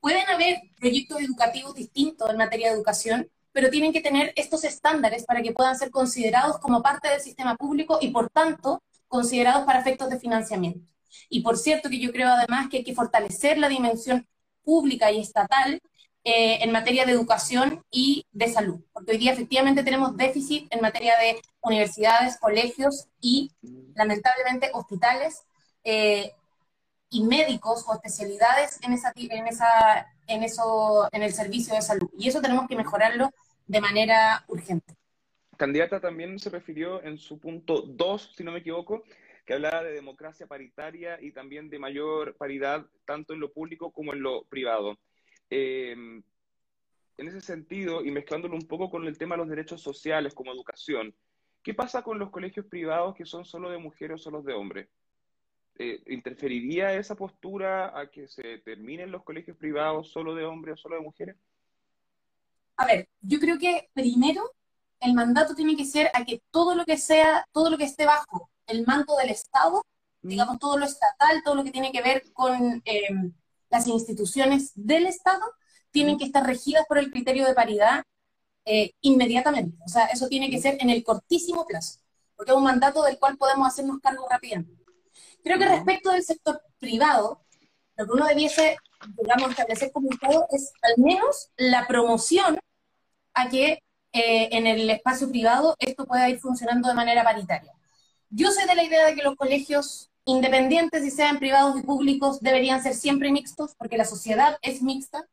pueden 0.00 0.28
haber 0.28 0.58
proyectos 0.76 1.20
educativos 1.20 1.74
distintos 1.74 2.30
en 2.30 2.36
materia 2.36 2.68
de 2.68 2.74
educación, 2.74 3.28
pero 3.52 3.70
tienen 3.70 3.92
que 3.92 4.00
tener 4.00 4.32
estos 4.36 4.64
estándares 4.64 5.24
para 5.24 5.42
que 5.42 5.52
puedan 5.52 5.76
ser 5.76 5.90
considerados 5.90 6.58
como 6.58 6.82
parte 6.82 7.08
del 7.08 7.20
sistema 7.20 7.56
público 7.56 7.98
y, 8.00 8.10
por 8.10 8.30
tanto, 8.30 8.82
considerados 9.08 9.64
para 9.64 9.80
efectos 9.80 10.10
de 10.10 10.20
financiamiento. 10.20 10.86
Y 11.28 11.40
por 11.40 11.56
cierto 11.56 11.88
que 11.88 11.98
yo 11.98 12.12
creo 12.12 12.28
además 12.28 12.68
que 12.68 12.78
hay 12.78 12.84
que 12.84 12.94
fortalecer 12.94 13.58
la 13.58 13.68
dimensión 13.68 14.26
pública 14.62 15.10
y 15.10 15.20
estatal 15.20 15.80
eh, 16.24 16.58
en 16.62 16.72
materia 16.72 17.06
de 17.06 17.12
educación 17.12 17.82
y 17.90 18.26
de 18.32 18.48
salud, 18.48 18.80
porque 18.92 19.12
hoy 19.12 19.18
día 19.18 19.32
efectivamente 19.32 19.82
tenemos 19.82 20.16
déficit 20.16 20.66
en 20.70 20.82
materia 20.82 21.16
de 21.18 21.40
universidades, 21.62 22.36
colegios 22.36 23.06
y 23.20 23.50
lamentablemente 23.94 24.70
hospitales 24.74 25.42
eh, 25.84 26.32
y 27.10 27.24
médicos 27.24 27.84
o 27.88 27.94
especialidades 27.94 28.78
en 28.82 28.92
esa, 28.92 29.12
en 29.16 29.46
esa 29.46 30.06
en 30.26 30.42
eso 30.42 31.08
en 31.10 31.22
el 31.22 31.32
servicio 31.32 31.74
de 31.74 31.82
salud 31.82 32.10
y 32.18 32.28
eso 32.28 32.40
tenemos 32.40 32.68
que 32.68 32.76
mejorarlo 32.76 33.30
de 33.66 33.80
manera 33.80 34.44
urgente. 34.48 34.94
Candidata 35.56 36.00
también 36.00 36.38
se 36.38 36.50
refirió 36.50 37.02
en 37.02 37.18
su 37.18 37.38
punto 37.38 37.82
2, 37.82 38.32
si 38.36 38.44
no 38.44 38.52
me 38.52 38.60
equivoco, 38.60 39.02
que 39.44 39.54
hablaba 39.54 39.82
de 39.82 39.92
democracia 39.92 40.46
paritaria 40.46 41.18
y 41.20 41.32
también 41.32 41.68
de 41.68 41.78
mayor 41.78 42.36
paridad 42.36 42.86
tanto 43.04 43.32
en 43.32 43.40
lo 43.40 43.52
público 43.52 43.90
como 43.90 44.12
en 44.12 44.22
lo 44.22 44.44
privado. 44.44 44.98
Em, 45.50 46.22
en 47.16 47.28
ese 47.28 47.40
sentido, 47.40 48.04
y 48.04 48.12
mezclándolo 48.12 48.54
un 48.54 48.68
poco 48.68 48.88
con 48.88 49.06
el 49.06 49.18
tema 49.18 49.34
de 49.34 49.38
los 49.38 49.48
derechos 49.48 49.82
sociales 49.82 50.34
como 50.34 50.52
educación, 50.52 51.14
¿qué 51.62 51.74
pasa 51.74 52.02
con 52.02 52.18
los 52.18 52.30
colegios 52.30 52.66
privados 52.66 53.16
que 53.16 53.24
son 53.24 53.44
solo 53.44 53.70
de 53.70 53.78
mujeres 53.78 54.20
o 54.20 54.24
solo 54.24 54.42
de 54.42 54.52
hombres? 54.52 54.88
Eh, 55.78 56.02
¿Interferiría 56.08 56.92
esa 56.94 57.14
postura 57.14 57.98
a 57.98 58.10
que 58.10 58.26
se 58.26 58.58
terminen 58.58 59.12
los 59.12 59.22
colegios 59.22 59.56
privados 59.56 60.10
solo 60.10 60.34
de 60.34 60.44
hombres 60.44 60.74
o 60.74 60.82
solo 60.82 60.96
de 60.96 61.02
mujeres? 61.02 61.36
A 62.76 62.86
ver, 62.86 63.08
yo 63.20 63.38
creo 63.38 63.58
que 63.58 63.88
primero 63.94 64.42
el 65.00 65.14
mandato 65.14 65.54
tiene 65.54 65.76
que 65.76 65.84
ser 65.84 66.10
a 66.14 66.24
que 66.24 66.42
todo 66.50 66.74
lo 66.74 66.84
que 66.84 66.96
sea, 66.96 67.46
todo 67.52 67.70
lo 67.70 67.78
que 67.78 67.84
esté 67.84 68.06
bajo 68.06 68.50
el 68.66 68.84
manto 68.86 69.16
del 69.16 69.30
Estado, 69.30 69.84
mm. 70.22 70.28
digamos 70.28 70.58
todo 70.58 70.78
lo 70.78 70.84
estatal, 70.84 71.42
todo 71.44 71.54
lo 71.54 71.64
que 71.64 71.70
tiene 71.70 71.92
que 71.92 72.02
ver 72.02 72.24
con 72.32 72.82
em, 72.84 73.32
las 73.70 73.86
instituciones 73.86 74.72
del 74.74 75.06
Estado, 75.06 75.44
tienen 75.92 76.16
mm. 76.16 76.18
que 76.18 76.24
estar 76.24 76.44
regidas 76.44 76.84
por 76.88 76.98
el 76.98 77.10
criterio 77.12 77.46
de 77.46 77.54
paridad 77.54 78.02
eh, 78.64 78.92
inmediatamente. 79.00 79.76
O 79.84 79.88
sea, 79.88 80.06
eso 80.06 80.28
tiene 80.28 80.50
que 80.50 80.58
mm. 80.58 80.62
ser 80.62 80.76
en 80.80 80.90
el 80.90 81.04
cortísimo 81.04 81.66
plazo, 81.66 82.00
porque 82.36 82.50
es 82.50 82.56
un 82.56 82.64
mandato 82.64 83.02
del 83.04 83.18
cual 83.18 83.36
podemos 83.36 83.68
hacernos 83.68 84.00
cargo 84.00 84.26
rápidamente. 84.28 84.77
Creo 85.42 85.58
que 85.58 85.68
respecto 85.68 86.10
del 86.10 86.22
sector 86.22 86.60
privado, 86.78 87.42
lo 87.96 88.06
que 88.06 88.12
uno 88.12 88.26
debiese, 88.26 88.76
digamos, 89.20 89.50
establecer 89.50 89.90
como 89.92 90.10
Estado 90.10 90.46
es 90.50 90.72
al 90.82 91.02
menos 91.02 91.50
la 91.56 91.86
promoción 91.86 92.58
a 93.34 93.48
que 93.48 93.82
eh, 94.12 94.48
en 94.52 94.66
el 94.66 94.88
espacio 94.90 95.28
privado 95.28 95.76
esto 95.78 96.06
pueda 96.06 96.28
ir 96.28 96.40
funcionando 96.40 96.88
de 96.88 96.94
manera 96.94 97.22
paritaria. 97.24 97.72
Yo 98.30 98.50
soy 98.50 98.66
de 98.66 98.74
la 98.74 98.84
idea 98.84 99.06
de 99.06 99.14
que 99.14 99.22
los 99.22 99.36
colegios 99.36 100.10
independientes, 100.24 101.04
y 101.04 101.10
sean 101.10 101.38
privados 101.38 101.78
y 101.78 101.82
públicos, 101.82 102.40
deberían 102.40 102.82
ser 102.82 102.94
siempre 102.94 103.32
mixtos, 103.32 103.74
porque 103.76 103.96
la 103.96 104.04
sociedad 104.04 104.58
es 104.60 104.82
mixta, 104.82 105.26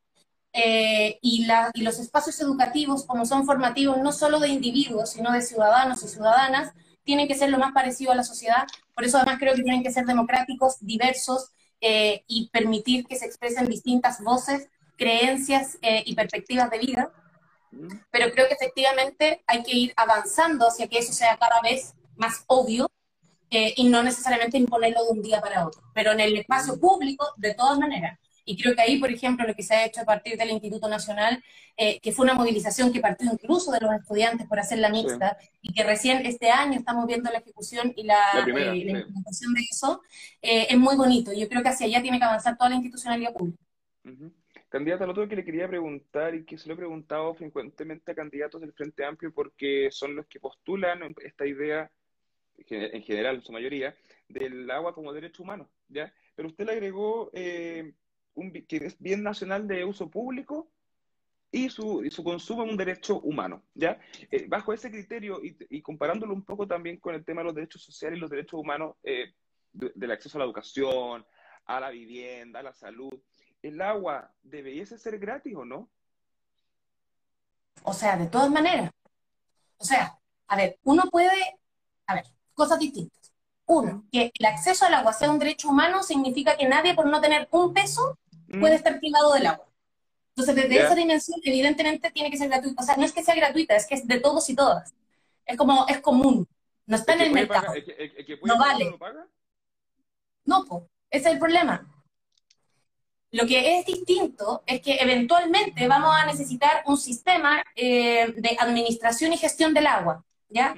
eh, 0.52 1.18
y, 1.20 1.44
la, 1.44 1.70
y, 1.74 1.82
los 1.82 1.98
espacios 1.98 2.40
educativos, 2.40 3.04
como 3.04 3.26
son 3.26 3.44
formativos 3.44 3.98
no 3.98 4.10
solo 4.10 4.40
de 4.40 4.48
individuos, 4.48 5.10
sino 5.10 5.30
de 5.32 5.42
ciudadanos 5.42 6.02
y 6.02 6.08
ciudadanas, 6.08 6.72
tienen 7.06 7.26
que 7.26 7.34
ser 7.34 7.48
lo 7.48 7.58
más 7.58 7.72
parecido 7.72 8.12
a 8.12 8.14
la 8.14 8.24
sociedad. 8.24 8.66
Por 8.94 9.04
eso 9.04 9.16
además 9.16 9.38
creo 9.38 9.54
que 9.54 9.62
tienen 9.62 9.82
que 9.82 9.90
ser 9.90 10.04
democráticos, 10.04 10.76
diversos 10.80 11.52
eh, 11.80 12.22
y 12.26 12.50
permitir 12.50 13.06
que 13.06 13.16
se 13.16 13.24
expresen 13.24 13.66
distintas 13.66 14.20
voces, 14.22 14.68
creencias 14.98 15.78
y 15.82 16.14
perspectivas 16.14 16.70
de 16.70 16.78
vida 16.78 17.12
pero 18.10 18.30
creo 18.32 18.48
que 18.48 18.54
efectivamente 18.54 19.42
hay 19.46 19.62
que 19.62 19.76
ir 19.76 19.92
avanzando 19.96 20.68
hacia 20.68 20.88
que 20.88 20.98
eso 20.98 21.12
sea 21.12 21.36
cada 21.36 21.60
vez 21.60 21.94
más 22.16 22.44
obvio 22.46 22.90
eh, 23.50 23.74
y 23.76 23.88
no 23.88 24.02
necesariamente 24.02 24.56
imponerlo 24.58 25.04
de 25.04 25.10
un 25.10 25.22
día 25.22 25.40
para 25.40 25.66
otro. 25.66 25.82
Pero 25.94 26.12
en 26.12 26.20
el 26.20 26.36
espacio 26.36 26.78
público, 26.78 27.26
de 27.36 27.54
todas 27.54 27.78
maneras, 27.78 28.18
Y 28.48 28.56
creo 28.56 28.76
que 28.76 28.80
ahí, 28.80 28.98
por 28.98 29.10
ejemplo, 29.10 29.44
lo 29.44 29.54
que 29.54 29.64
se 29.64 29.74
ha 29.74 29.84
hecho 29.84 30.00
a 30.00 30.04
partir 30.04 30.38
del 30.38 30.50
Instituto 30.50 30.88
Nacional, 30.88 31.42
eh, 31.76 31.98
que 32.00 32.12
fue 32.12 32.24
una 32.24 32.34
movilización 32.34 32.92
que 32.92 33.00
partió 33.00 33.28
incluso 33.30 33.72
de 33.72 33.80
los 33.80 33.92
estudiantes 33.92 34.46
por 34.46 34.60
hacer 34.60 34.78
la 34.78 34.88
mixta, 34.88 35.36
y 35.60 35.72
que 35.72 35.82
recién 35.82 36.24
este 36.24 36.50
año 36.50 36.78
estamos 36.78 37.06
viendo 37.08 37.28
la 37.30 37.38
ejecución 37.38 37.92
y 37.96 38.04
la, 38.04 38.16
eh, 38.46 38.76
implementación 38.76 39.52
de 39.52 39.60
eso, 39.68 40.00
eh, 40.40 40.68
es 40.70 40.78
muy 40.78 40.96
bonito. 40.96 41.32
Yo 41.32 41.48
creo 41.48 41.62
que 41.64 41.70
hacia 41.70 41.86
allá 41.86 42.00
tiene 42.00 42.20
que 42.20 42.24
avanzar 42.24 42.56
toda 42.56 42.70
la 42.70 42.76
institucionalidad 42.76 43.32
pública. 43.34 43.58
Candidata, 44.68 45.06
lo 45.06 45.12
otro 45.12 45.28
que 45.28 45.36
le 45.36 45.44
quería 45.44 45.66
preguntar 45.66 46.36
y 46.36 46.44
que 46.44 46.56
se 46.56 46.68
lo 46.68 46.74
he 46.74 46.76
preguntado 46.76 47.34
frecuentemente 47.34 48.12
a 48.12 48.14
candidatos 48.14 48.60
del 48.60 48.72
Frente 48.72 49.04
Amplio 49.04 49.32
porque 49.32 49.88
son 49.90 50.14
los 50.14 50.26
que 50.26 50.38
postulan 50.38 51.00
esta 51.24 51.46
idea, 51.46 51.90
en 52.68 53.02
general, 53.02 53.36
en 53.36 53.42
su 53.42 53.50
mayoría, 53.50 53.96
del 54.28 54.70
agua 54.70 54.94
como 54.94 55.12
derecho 55.12 55.42
humano, 55.42 55.68
¿ya? 55.88 56.12
Pero 56.36 56.48
usted 56.48 56.66
le 56.66 56.72
agregó 56.72 57.30
eh, 57.32 57.92
un, 58.36 58.52
bien 58.98 59.22
nacional 59.22 59.66
de 59.66 59.84
uso 59.84 60.08
público 60.08 60.70
y 61.50 61.68
su, 61.68 62.06
su 62.10 62.22
consumo 62.22 62.64
es 62.64 62.70
un 62.70 62.76
derecho 62.76 63.20
humano, 63.20 63.62
¿ya? 63.74 63.98
Eh, 64.30 64.46
bajo 64.48 64.72
ese 64.72 64.90
criterio 64.90 65.40
y, 65.42 65.82
comparándolo 65.82 66.34
un 66.34 66.44
poco 66.44 66.66
también 66.66 66.98
con 66.98 67.14
el 67.14 67.24
tema 67.24 67.40
de 67.40 67.46
los 67.46 67.54
derechos 67.54 67.82
sociales 67.82 68.18
y 68.18 68.20
los 68.20 68.30
derechos 68.30 68.60
humanos 68.60 68.96
eh, 69.02 69.34
del 69.72 70.10
acceso 70.10 70.38
a 70.38 70.40
la 70.40 70.44
educación, 70.44 71.26
a 71.66 71.80
la 71.80 71.90
vivienda, 71.90 72.60
a 72.60 72.64
la 72.64 72.74
salud, 72.74 73.20
¿el 73.62 73.80
agua 73.80 74.32
debería 74.42 74.86
ser 74.86 75.18
gratis 75.18 75.54
o 75.56 75.64
no? 75.64 75.90
O 77.82 77.92
sea, 77.92 78.16
de 78.16 78.26
todas 78.26 78.50
maneras. 78.50 78.90
O 79.78 79.84
sea, 79.84 80.18
a 80.48 80.56
ver, 80.56 80.78
uno 80.84 81.04
puede, 81.10 81.58
a 82.06 82.14
ver, 82.14 82.24
cosas 82.54 82.78
distintas. 82.78 83.32
Uno, 83.66 84.06
que 84.12 84.30
el 84.32 84.46
acceso 84.46 84.86
al 84.86 84.94
agua 84.94 85.12
sea 85.12 85.30
un 85.30 85.40
derecho 85.40 85.68
humano 85.68 86.02
significa 86.02 86.56
que 86.56 86.68
nadie 86.68 86.94
por 86.94 87.06
no 87.06 87.20
tener 87.20 87.48
un 87.50 87.74
peso. 87.74 88.18
Puede 88.60 88.74
estar 88.74 88.98
privado 88.98 89.32
del 89.34 89.46
agua. 89.46 89.66
Entonces, 90.36 90.54
desde 90.54 90.84
esa 90.84 90.94
dimensión, 90.94 91.40
evidentemente 91.42 92.10
tiene 92.10 92.30
que 92.30 92.36
ser 92.36 92.48
gratuita. 92.48 92.82
O 92.82 92.84
sea, 92.84 92.96
no 92.96 93.04
es 93.04 93.12
que 93.12 93.24
sea 93.24 93.34
gratuita, 93.34 93.74
es 93.74 93.86
que 93.86 93.94
es 93.94 94.06
de 94.06 94.20
todos 94.20 94.48
y 94.50 94.54
todas. 94.54 94.94
Es 95.46 95.56
como, 95.56 95.86
es 95.88 96.00
común. 96.00 96.46
No 96.86 96.96
está 96.96 97.14
en 97.14 97.22
el 97.22 97.32
mercado. 97.32 97.72
no 98.42 98.58
vale. 98.58 98.94
No, 100.44 100.64
pues, 100.64 100.84
ese 101.10 101.28
es 101.28 101.34
el 101.34 101.38
problema. 101.38 101.86
Lo 103.32 103.46
que 103.46 103.78
es 103.78 103.86
distinto 103.86 104.62
es 104.66 104.80
que 104.80 104.96
eventualmente 104.96 105.88
vamos 105.88 106.14
a 106.14 106.26
necesitar 106.26 106.82
un 106.86 106.96
sistema 106.96 107.62
eh, 107.74 108.32
de 108.36 108.56
administración 108.58 109.32
y 109.32 109.36
gestión 109.36 109.74
del 109.74 109.86
agua, 109.86 110.24
¿ya? 110.48 110.74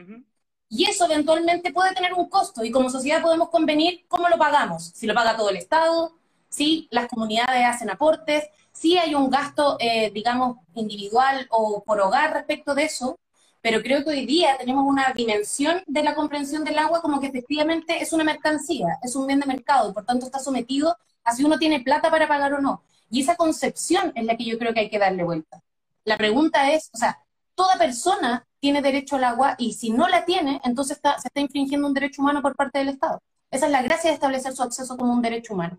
Y 0.71 0.85
eso 0.85 1.05
eventualmente 1.07 1.73
puede 1.73 1.95
tener 1.95 2.15
un 2.15 2.29
costo 2.29 2.65
y 2.65 2.71
como 2.71 2.91
sociedad 2.91 3.23
podemos 3.23 3.49
convenir 3.51 4.07
cómo 4.09 4.29
lo 4.29 4.39
pagamos. 4.39 4.93
Si 4.95 5.07
lo 5.07 5.15
paga 5.15 5.37
todo 5.37 5.51
el 5.51 5.57
Estado, 5.57 6.18
si 6.49 6.89
las 6.91 7.09
comunidades 7.09 7.65
hacen 7.67 7.91
aportes, 7.91 8.45
si 8.73 8.97
hay 8.97 9.15
un 9.15 9.31
gasto, 9.31 9.77
eh, 9.81 10.11
digamos, 10.13 10.59
individual 10.75 11.47
o 11.51 11.83
por 11.85 12.01
hogar 12.01 12.33
respecto 12.33 12.75
de 12.75 12.85
eso, 12.85 13.19
pero 13.61 13.83
creo 13.83 14.05
que 14.05 14.11
hoy 14.11 14.27
día 14.27 14.57
tenemos 14.57 14.85
una 14.87 15.13
dimensión 15.15 15.83
de 15.87 16.03
la 16.03 16.15
comprensión 16.15 16.65
del 16.65 16.79
agua 16.79 17.03
como 17.03 17.21
que 17.21 17.27
efectivamente 17.27 18.01
es 18.01 18.13
una 18.13 18.25
mercancía, 18.25 18.99
es 19.03 19.17
un 19.17 19.27
bien 19.27 19.41
de 19.41 19.47
mercado 19.47 19.93
por 19.93 20.05
tanto 20.05 20.27
está 20.27 20.39
sometido 20.39 20.97
a 21.25 21.35
si 21.35 21.45
uno 21.45 21.59
tiene 21.59 21.81
plata 21.81 22.11
para 22.11 22.29
pagar 22.29 22.55
o 22.55 22.61
no. 22.61 22.83
Y 23.11 23.23
esa 23.23 23.37
concepción 23.37 24.13
es 24.15 24.25
la 24.25 24.37
que 24.37 24.45
yo 24.45 24.59
creo 24.59 24.73
que 24.73 24.81
hay 24.81 24.91
que 24.91 24.99
darle 24.99 25.25
vuelta. 25.25 25.63
La 26.05 26.17
pregunta 26.17 26.73
es, 26.73 26.91
o 26.93 26.99
sea, 26.99 27.19
toda 27.55 27.77
persona 27.77 28.47
tiene 28.61 28.83
derecho 28.83 29.17
al 29.17 29.25
agua 29.25 29.55
y 29.59 29.75
si 29.75 29.91
no 29.91 30.09
la 30.09 30.25
tiene, 30.25 30.61
entonces 30.65 30.99
se 31.03 31.29
está 31.29 31.41
infringiendo 31.41 31.87
un 31.87 31.95
derecho 31.95 32.23
humano 32.23 32.43
por 32.43 32.55
parte 32.57 32.79
del 32.79 32.91
Estado. 32.91 33.21
Esa 33.51 33.67
es 33.67 33.73
la 33.73 33.83
gracia 33.83 34.11
de 34.11 34.15
establecer 34.15 34.55
su 34.55 34.63
acceso 34.63 34.97
como 34.97 35.13
un 35.13 35.23
derecho 35.23 35.55
humano. 35.55 35.79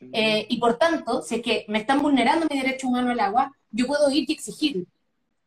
Eh, 0.00 0.46
y 0.48 0.58
por 0.58 0.78
tanto, 0.78 1.22
si 1.22 1.36
es 1.36 1.42
que 1.42 1.64
me 1.68 1.78
están 1.78 2.00
vulnerando 2.00 2.46
mi 2.48 2.60
derecho 2.60 2.88
humano 2.88 3.10
al 3.10 3.20
agua, 3.20 3.52
yo 3.70 3.86
puedo 3.86 4.10
ir 4.10 4.24
y 4.28 4.32
exigirlo, 4.32 4.86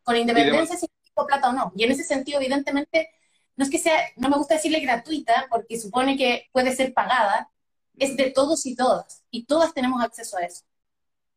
con 0.04 0.16
independencia 0.16 0.76
si 0.76 0.88
tengo 0.88 1.28
plata 1.28 1.50
o 1.50 1.54
no. 1.54 1.72
Y 1.76 1.84
en 1.84 1.92
ese 1.92 2.04
sentido, 2.04 2.40
evidentemente, 2.40 3.10
no 3.56 3.64
es 3.64 3.72
que 3.72 3.78
sea, 3.78 3.98
no 4.18 4.30
me 4.30 4.38
gusta 4.38 4.56
decirle 4.56 4.80
gratuita, 4.80 5.48
porque 5.50 5.80
supone 5.80 6.18
que 6.18 6.50
puede 6.52 6.76
ser 6.76 6.94
pagada, 6.94 7.50
es 7.98 8.18
de 8.18 8.32
todos 8.32 8.66
y 8.66 8.76
todas, 8.76 9.24
y 9.32 9.46
todas 9.46 9.74
tenemos 9.74 10.04
acceso 10.04 10.38
a 10.38 10.42
eso. 10.42 10.64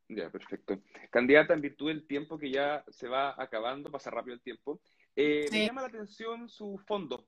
Ya, 0.08 0.30
perfecto. 0.30 0.78
Candidata, 1.10 1.54
en 1.54 1.60
virtud 1.60 1.88
del 1.88 2.06
tiempo 2.06 2.38
que 2.38 2.50
ya 2.50 2.84
se 2.88 3.08
va 3.08 3.34
acabando, 3.38 3.90
pasa 3.90 4.10
rápido 4.10 4.34
el 4.34 4.42
tiempo, 4.42 4.80
eh, 5.16 5.46
me 5.50 5.66
llama 5.66 5.82
la 5.82 5.88
atención 5.88 6.48
su 6.48 6.78
fondo. 6.86 7.26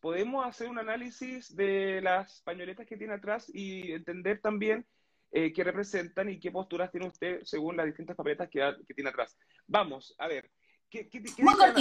¿Podemos 0.00 0.46
hacer 0.46 0.68
un 0.68 0.78
análisis 0.78 1.54
de 1.54 2.00
las 2.02 2.42
pañoletas 2.42 2.86
que 2.86 2.96
tiene 2.96 3.14
atrás 3.14 3.50
y 3.52 3.92
entender 3.92 4.40
también 4.40 4.86
eh, 5.30 5.52
qué 5.52 5.64
representan 5.64 6.30
y 6.30 6.38
qué 6.38 6.50
posturas 6.50 6.90
tiene 6.90 7.06
usted 7.06 7.42
según 7.44 7.76
las 7.76 7.86
distintas 7.86 8.16
papeletas 8.16 8.48
que, 8.50 8.60
que 8.86 8.94
tiene 8.94 9.10
atrás? 9.10 9.36
Vamos, 9.66 10.14
a 10.18 10.28
ver. 10.28 10.50
¿Qué, 10.90 11.08
qué, 11.08 11.20
dice, 11.20 11.42
la, 11.42 11.74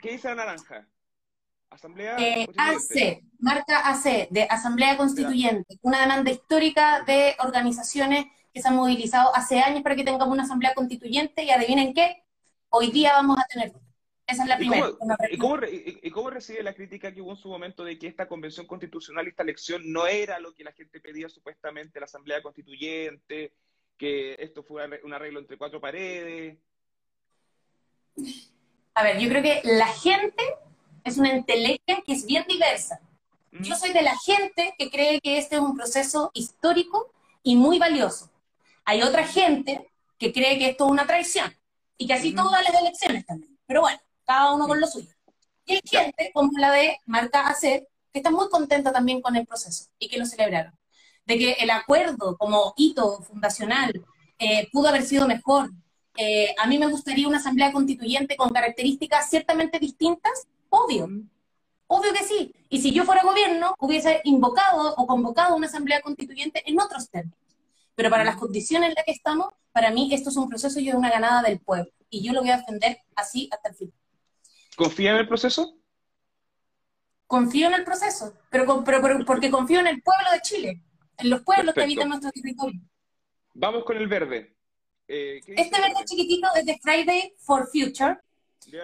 ¿qué 0.00 0.12
dice 0.12 0.28
la 0.28 0.34
naranja? 0.34 0.88
Asamblea 1.68 2.16
eh, 2.18 2.48
AC, 2.56 3.22
marca 3.38 3.88
AC, 3.88 4.28
de 4.30 4.42
Asamblea 4.42 4.96
Constituyente, 4.96 5.78
una 5.82 6.00
demanda 6.00 6.30
histórica 6.30 7.04
de 7.04 7.36
organizaciones 7.38 8.26
que 8.52 8.60
se 8.60 8.68
han 8.68 8.76
movilizado 8.76 9.34
hace 9.36 9.60
años 9.60 9.82
para 9.82 9.94
que 9.94 10.02
tengamos 10.02 10.32
una 10.32 10.42
asamblea 10.42 10.74
constituyente 10.74 11.44
y 11.44 11.50
adivinen 11.50 11.94
qué, 11.94 12.24
hoy 12.70 12.90
día 12.90 13.12
vamos 13.12 13.38
a 13.38 13.46
tener. 13.46 13.72
Esa 14.30 14.42
es 14.42 14.48
la 14.48 14.56
primera. 14.56 14.90
¿Y 15.30 16.10
cómo, 16.10 16.30
recibe 16.30 16.62
la 16.62 16.74
crítica 16.74 17.12
que 17.12 17.20
hubo 17.20 17.32
en 17.32 17.36
su 17.36 17.48
momento 17.48 17.84
de 17.84 17.98
que 17.98 18.06
esta 18.06 18.28
convención 18.28 18.66
constitucional, 18.66 19.26
esta 19.26 19.42
elección, 19.42 19.82
no 19.92 20.06
era 20.06 20.38
lo 20.38 20.54
que 20.54 20.64
la 20.64 20.72
gente 20.72 21.00
pedía 21.00 21.28
supuestamente 21.28 21.98
la 21.98 22.04
asamblea 22.04 22.42
constituyente, 22.42 23.52
que 23.96 24.36
esto 24.38 24.62
fue 24.62 24.86
un 25.02 25.12
arreglo 25.12 25.40
entre 25.40 25.58
cuatro 25.58 25.80
paredes? 25.80 26.58
A 28.94 29.02
ver, 29.02 29.18
yo 29.18 29.28
creo 29.28 29.42
que 29.42 29.60
la 29.64 29.88
gente 29.88 30.42
es 31.04 31.18
una 31.18 31.32
entelequia 31.32 32.02
que 32.04 32.12
es 32.12 32.26
bien 32.26 32.44
diversa. 32.48 33.00
Yo 33.52 33.74
mm. 33.74 33.78
soy 33.78 33.92
de 33.92 34.02
la 34.02 34.16
gente 34.18 34.74
que 34.78 34.90
cree 34.90 35.20
que 35.20 35.38
este 35.38 35.56
es 35.56 35.60
un 35.60 35.76
proceso 35.76 36.30
histórico 36.34 37.12
y 37.42 37.56
muy 37.56 37.78
valioso. 37.78 38.30
Hay 38.84 39.02
otra 39.02 39.26
gente 39.26 39.90
que 40.18 40.32
cree 40.32 40.58
que 40.58 40.68
esto 40.68 40.86
es 40.86 40.90
una 40.90 41.06
traición 41.06 41.52
y 41.96 42.06
que 42.06 42.14
así 42.14 42.34
todas 42.34 42.62
las 42.62 42.80
elecciones 42.80 43.26
también. 43.26 43.58
Pero 43.66 43.82
bueno, 43.82 44.00
cada 44.30 44.52
uno 44.52 44.68
con 44.68 44.80
lo 44.80 44.86
suyo. 44.86 45.08
Y 45.66 45.74
hay 45.74 45.80
gente 45.84 46.30
como 46.32 46.56
la 46.56 46.70
de 46.70 46.98
Marta 47.04 47.48
Acer, 47.48 47.88
que 48.12 48.20
está 48.20 48.30
muy 48.30 48.48
contenta 48.48 48.92
también 48.92 49.20
con 49.20 49.34
el 49.34 49.44
proceso 49.44 49.86
y 49.98 50.08
que 50.08 50.18
lo 50.18 50.24
celebraron. 50.24 50.72
De 51.26 51.36
que 51.36 51.52
el 51.54 51.70
acuerdo 51.70 52.36
como 52.38 52.72
hito 52.76 53.22
fundacional 53.22 53.92
eh, 54.38 54.68
pudo 54.70 54.88
haber 54.88 55.02
sido 55.02 55.26
mejor. 55.26 55.70
Eh, 56.16 56.54
a 56.56 56.68
mí 56.68 56.78
me 56.78 56.86
gustaría 56.86 57.26
una 57.26 57.38
asamblea 57.38 57.72
constituyente 57.72 58.36
con 58.36 58.50
características 58.50 59.28
ciertamente 59.28 59.80
distintas, 59.80 60.46
obvio. 60.68 61.08
Obvio 61.88 62.12
que 62.12 62.24
sí. 62.24 62.54
Y 62.68 62.80
si 62.80 62.92
yo 62.92 63.04
fuera 63.04 63.24
gobierno, 63.24 63.74
hubiese 63.80 64.20
invocado 64.22 64.94
o 64.94 65.06
convocado 65.08 65.56
una 65.56 65.66
asamblea 65.66 66.02
constituyente 66.02 66.62
en 66.66 66.80
otros 66.80 67.10
términos. 67.10 67.36
Pero 67.96 68.10
para 68.10 68.22
las 68.22 68.36
condiciones 68.36 68.90
en 68.90 68.94
las 68.94 69.04
que 69.04 69.12
estamos, 69.12 69.48
para 69.72 69.90
mí 69.90 70.08
esto 70.14 70.30
es 70.30 70.36
un 70.36 70.48
proceso 70.48 70.78
y 70.78 70.88
es 70.88 70.94
una 70.94 71.10
ganada 71.10 71.42
del 71.42 71.58
pueblo. 71.58 71.90
Y 72.08 72.22
yo 72.22 72.32
lo 72.32 72.42
voy 72.42 72.50
a 72.50 72.58
defender 72.58 72.98
así 73.16 73.48
hasta 73.52 73.70
el 73.70 73.74
fin. 73.74 73.92
¿Confía 74.80 75.10
en 75.10 75.18
el 75.18 75.28
proceso? 75.28 75.76
Confío 77.26 77.66
en 77.66 77.74
el 77.74 77.84
proceso, 77.84 78.32
pero, 78.48 78.64
porque 79.26 79.50
confío 79.50 79.78
en 79.78 79.88
el 79.88 80.00
pueblo 80.00 80.30
de 80.32 80.40
Chile, 80.40 80.82
en 81.18 81.28
los 81.28 81.42
pueblos 81.42 81.74
que 81.74 81.82
habitan 81.82 82.08
nuestro 82.08 82.30
territorio. 82.30 82.80
Vamos 83.52 83.84
con 83.84 83.98
el 83.98 84.08
verde. 84.08 84.56
Eh, 85.06 85.42
este 85.48 85.80
verde 85.82 86.02
chiquitito 86.06 86.48
es 86.56 86.64
de 86.64 86.78
Friday 86.78 87.34
for 87.40 87.68
Future, 87.70 88.20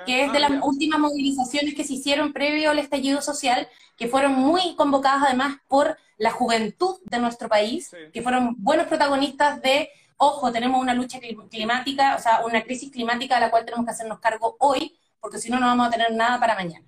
que 0.04 0.24
es 0.24 0.32
de 0.32 0.36
ah, 0.36 0.50
las 0.50 0.62
últimas 0.62 1.00
movilizaciones 1.00 1.74
que 1.74 1.84
se 1.84 1.94
hicieron 1.94 2.34
previo 2.34 2.72
al 2.72 2.78
estallido 2.78 3.22
social, 3.22 3.66
que 3.96 4.06
fueron 4.06 4.32
muy 4.32 4.76
convocadas 4.76 5.22
además 5.28 5.60
por 5.66 5.96
la 6.18 6.30
juventud 6.30 6.98
de 7.04 7.20
nuestro 7.20 7.48
país, 7.48 7.90
que 8.12 8.20
fueron 8.20 8.54
buenos 8.58 8.86
protagonistas 8.86 9.62
de, 9.62 9.88
ojo, 10.18 10.52
tenemos 10.52 10.78
una 10.78 10.92
lucha 10.92 11.20
climática, 11.48 12.16
o 12.16 12.18
sea, 12.18 12.44
una 12.44 12.62
crisis 12.64 12.90
climática 12.90 13.36
de 13.36 13.40
la 13.40 13.50
cual 13.50 13.64
tenemos 13.64 13.86
que 13.86 13.92
hacernos 13.92 14.20
cargo 14.20 14.58
hoy, 14.60 14.94
porque 15.20 15.38
si 15.38 15.50
no, 15.50 15.58
no 15.58 15.66
vamos 15.66 15.88
a 15.88 15.90
tener 15.90 16.12
nada 16.12 16.38
para 16.38 16.54
mañana. 16.54 16.86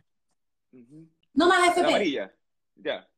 No 1.35 1.49
más 1.49 1.69
AFP. 1.69 2.31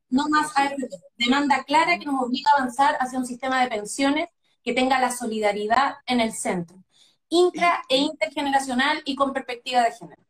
No 0.09 0.27
más 0.29 0.51
AFP. 0.55 0.89
Demanda 1.17 1.63
clara 1.63 1.97
que 1.97 2.05
nos 2.05 2.21
obliga 2.21 2.51
a 2.51 2.61
avanzar 2.61 2.95
hacia 2.99 3.19
un 3.19 3.25
sistema 3.25 3.61
de 3.61 3.69
pensiones 3.69 4.29
que 4.63 4.73
tenga 4.73 4.99
la 4.99 5.11
solidaridad 5.11 5.95
en 6.05 6.21
el 6.21 6.33
centro 6.33 6.81
intra 7.31 7.81
e 7.89 7.97
intergeneracional 7.97 9.01
y 9.05 9.15
con 9.15 9.33
perspectiva 9.33 9.83
de 9.83 9.91
género. 9.93 10.21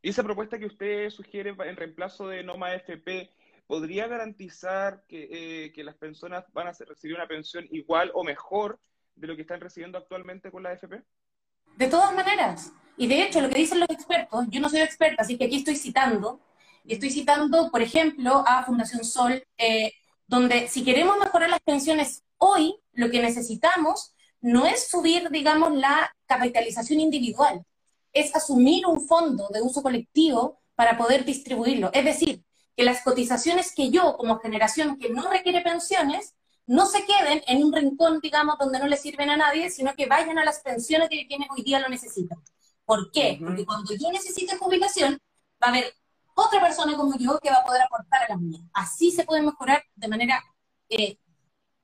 ¿Y 0.00 0.08
esa 0.08 0.22
propuesta 0.22 0.58
que 0.58 0.66
usted 0.66 1.10
sugiere 1.10 1.50
en 1.50 1.76
reemplazo 1.76 2.28
de 2.28 2.44
NOMA 2.44 2.74
FP 2.74 3.30
podría 3.66 4.06
garantizar 4.06 5.04
que, 5.08 5.72
eh, 5.76 5.84
las 5.84 5.96
personas 5.96 6.44
van 6.52 6.68
a 6.68 6.72
recibir 6.72 7.16
una 7.16 7.26
pensión 7.26 7.66
igual 7.70 8.10
o 8.14 8.24
mejor 8.24 8.78
de 9.16 9.26
lo 9.26 9.34
que 9.34 9.42
están 9.42 9.60
recibiendo 9.60 9.98
actualmente 9.98 10.50
con 10.50 10.62
la 10.62 10.70
AFP? 10.70 11.02
De 11.76 11.88
todas 11.88 12.14
maneras. 12.14 12.72
Y 12.98 13.06
de 13.06 13.22
hecho, 13.22 13.40
lo 13.40 13.48
que 13.48 13.60
dicen 13.60 13.80
los 13.80 13.88
expertos, 13.88 14.46
yo 14.50 14.60
no 14.60 14.68
soy 14.68 14.80
experta, 14.80 15.22
así 15.22 15.38
que 15.38 15.44
aquí 15.44 15.56
estoy 15.56 15.76
citando, 15.76 16.40
y 16.84 16.94
estoy 16.94 17.10
citando, 17.10 17.70
por 17.70 17.80
ejemplo, 17.80 18.42
a 18.46 18.64
Fundación 18.64 19.04
Sol, 19.04 19.42
eh, 19.56 19.92
donde 20.26 20.68
si 20.68 20.84
queremos 20.84 21.16
mejorar 21.18 21.48
las 21.48 21.60
pensiones 21.60 22.24
hoy, 22.38 22.74
lo 22.92 23.10
que 23.10 23.22
necesitamos 23.22 24.14
no 24.40 24.66
es 24.66 24.88
subir, 24.88 25.30
digamos, 25.30 25.72
la 25.74 26.12
capitalización 26.26 27.00
individual, 27.00 27.62
es 28.12 28.34
asumir 28.34 28.86
un 28.86 29.06
fondo 29.06 29.48
de 29.52 29.62
uso 29.62 29.82
colectivo 29.82 30.60
para 30.74 30.98
poder 30.98 31.24
distribuirlo. 31.24 31.90
Es 31.92 32.04
decir, 32.04 32.42
que 32.76 32.84
las 32.84 33.02
cotizaciones 33.02 33.74
que 33.74 33.90
yo, 33.90 34.16
como 34.16 34.38
generación 34.38 34.98
que 34.98 35.08
no 35.08 35.30
requiere 35.30 35.60
pensiones, 35.60 36.34
no 36.66 36.86
se 36.86 37.04
queden 37.04 37.42
en 37.46 37.64
un 37.64 37.72
rincón, 37.72 38.20
digamos, 38.20 38.56
donde 38.58 38.78
no 38.78 38.86
le 38.86 38.96
sirven 38.96 39.30
a 39.30 39.36
nadie, 39.36 39.70
sino 39.70 39.94
que 39.94 40.06
vayan 40.06 40.38
a 40.38 40.44
las 40.44 40.60
pensiones 40.60 41.08
de 41.08 41.26
quienes 41.26 41.48
hoy 41.50 41.62
día 41.62 41.80
lo 41.80 41.88
necesitan. 41.88 42.38
¿Por 42.88 43.12
qué? 43.12 43.38
Porque 43.38 43.66
cuando 43.66 43.94
yo 43.94 44.10
necesite 44.10 44.56
jubilación, 44.56 45.18
va 45.62 45.66
a 45.66 45.68
haber 45.68 45.92
otra 46.32 46.58
persona 46.58 46.96
como 46.96 47.18
yo 47.18 47.38
que 47.38 47.50
va 47.50 47.56
a 47.56 47.64
poder 47.66 47.82
aportar 47.82 48.22
a 48.22 48.28
las 48.30 48.40
mías. 48.40 48.62
Así 48.72 49.10
se 49.10 49.24
puede 49.24 49.42
mejorar 49.42 49.84
de 49.94 50.08
manera 50.08 50.42
eh, 50.88 51.18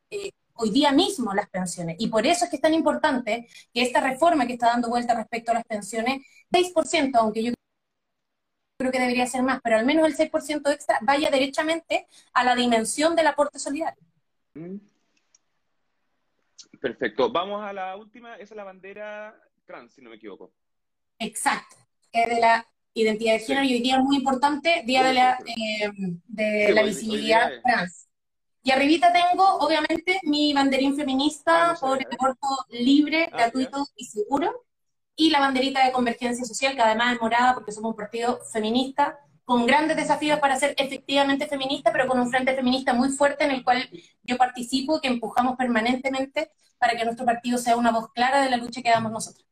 eh, 0.09 0.31
hoy 0.55 0.71
día 0.71 0.93
mismo 0.93 1.35
las 1.35 1.51
pensiones. 1.51 1.97
Y 1.99 2.09
por 2.09 2.27
eso 2.27 2.47
es 2.47 2.51
que 2.51 2.57
es 2.57 2.63
tan 2.63 2.73
importante 2.73 3.47
que 3.75 3.83
esta 3.83 4.01
reforma 4.01 4.47
que 4.47 4.55
está 4.55 4.69
dando 4.69 4.89
vuelta 4.89 5.15
respecto 5.15 5.51
a 5.51 5.57
las 5.57 5.65
pensiones, 5.65 6.23
6%, 6.51 7.11
aunque 7.17 7.43
yo 7.43 7.53
creo 8.79 8.91
que 8.91 8.99
debería 8.99 9.27
ser 9.27 9.43
más, 9.43 9.61
pero 9.63 9.77
al 9.77 9.85
menos 9.85 10.07
el 10.07 10.17
6% 10.17 10.73
extra 10.73 11.01
vaya 11.03 11.31
derechamente 11.31 12.09
a 12.33 12.45
la 12.45 12.55
dimensión 12.55 13.15
del 13.15 13.27
aporte 13.27 13.59
solidario. 13.59 14.03
Mm. 14.55 14.77
Perfecto. 16.81 17.31
Vamos 17.31 17.63
a 17.63 17.75
la 17.75 17.95
última, 17.95 18.37
esa 18.37 18.55
es 18.55 18.57
la 18.57 18.65
bandera 18.65 19.39
trans, 19.67 19.93
si 19.93 20.01
no 20.01 20.09
me 20.09 20.17
equivoco. 20.17 20.51
Exacto, 21.19 21.77
es 22.13 22.29
de 22.29 22.41
la 22.41 22.67
identidad 22.95 23.35
de 23.35 23.41
género 23.41 23.65
y 23.67 23.75
hoy 23.75 23.81
día 23.81 23.97
es 23.97 24.03
muy 24.03 24.17
importante, 24.17 24.83
Día 24.87 25.03
de 25.03 25.15
la, 25.15 25.39
eh, 25.45 25.91
de 26.27 26.73
la 26.73 26.83
visibilidad 26.83 27.51
trans. 27.63 28.09
Y 28.63 28.71
arribita 28.71 29.13
tengo, 29.13 29.45
obviamente, 29.59 30.19
mi 30.23 30.55
banderín 30.55 30.97
feminista 30.97 31.73
ah, 31.73 31.77
por 31.79 31.99
el 31.99 32.07
aborto 32.19 32.49
libre, 32.71 33.29
ah, 33.31 33.37
gratuito 33.37 33.87
y 33.95 34.07
seguro. 34.07 34.65
Y 35.15 35.29
la 35.31 35.41
banderita 35.41 35.85
de 35.85 35.93
convergencia 35.93 36.47
social, 36.47 36.75
que 36.75 36.81
además 36.81 37.15
es 37.15 37.21
morada 37.21 37.53
porque 37.55 37.73
somos 37.73 37.91
un 37.91 37.97
partido 37.97 38.41
feminista, 38.53 39.19
con 39.45 39.67
grandes 39.67 39.99
desafíos 39.99 40.39
para 40.41 40.57
ser 40.57 40.75
efectivamente 40.79 41.47
feminista, 41.47 41.93
pero 41.93 42.07
con 42.07 42.19
un 42.19 42.31
frente 42.31 42.55
feminista 42.55 42.95
muy 42.95 43.11
fuerte 43.11 43.45
en 43.45 43.51
el 43.51 43.63
cual 43.63 43.87
yo 44.23 44.39
participo 44.39 44.97
y 44.97 45.01
que 45.01 45.09
empujamos 45.09 45.57
permanentemente 45.57 46.51
para 46.79 46.97
que 46.97 47.05
nuestro 47.05 47.27
partido 47.27 47.59
sea 47.59 47.77
una 47.77 47.91
voz 47.93 48.11
clara 48.13 48.43
de 48.43 48.51
la 48.51 48.57
lucha 48.57 48.81
que 48.81 48.89
damos 48.89 49.13
nosotros. 49.13 49.47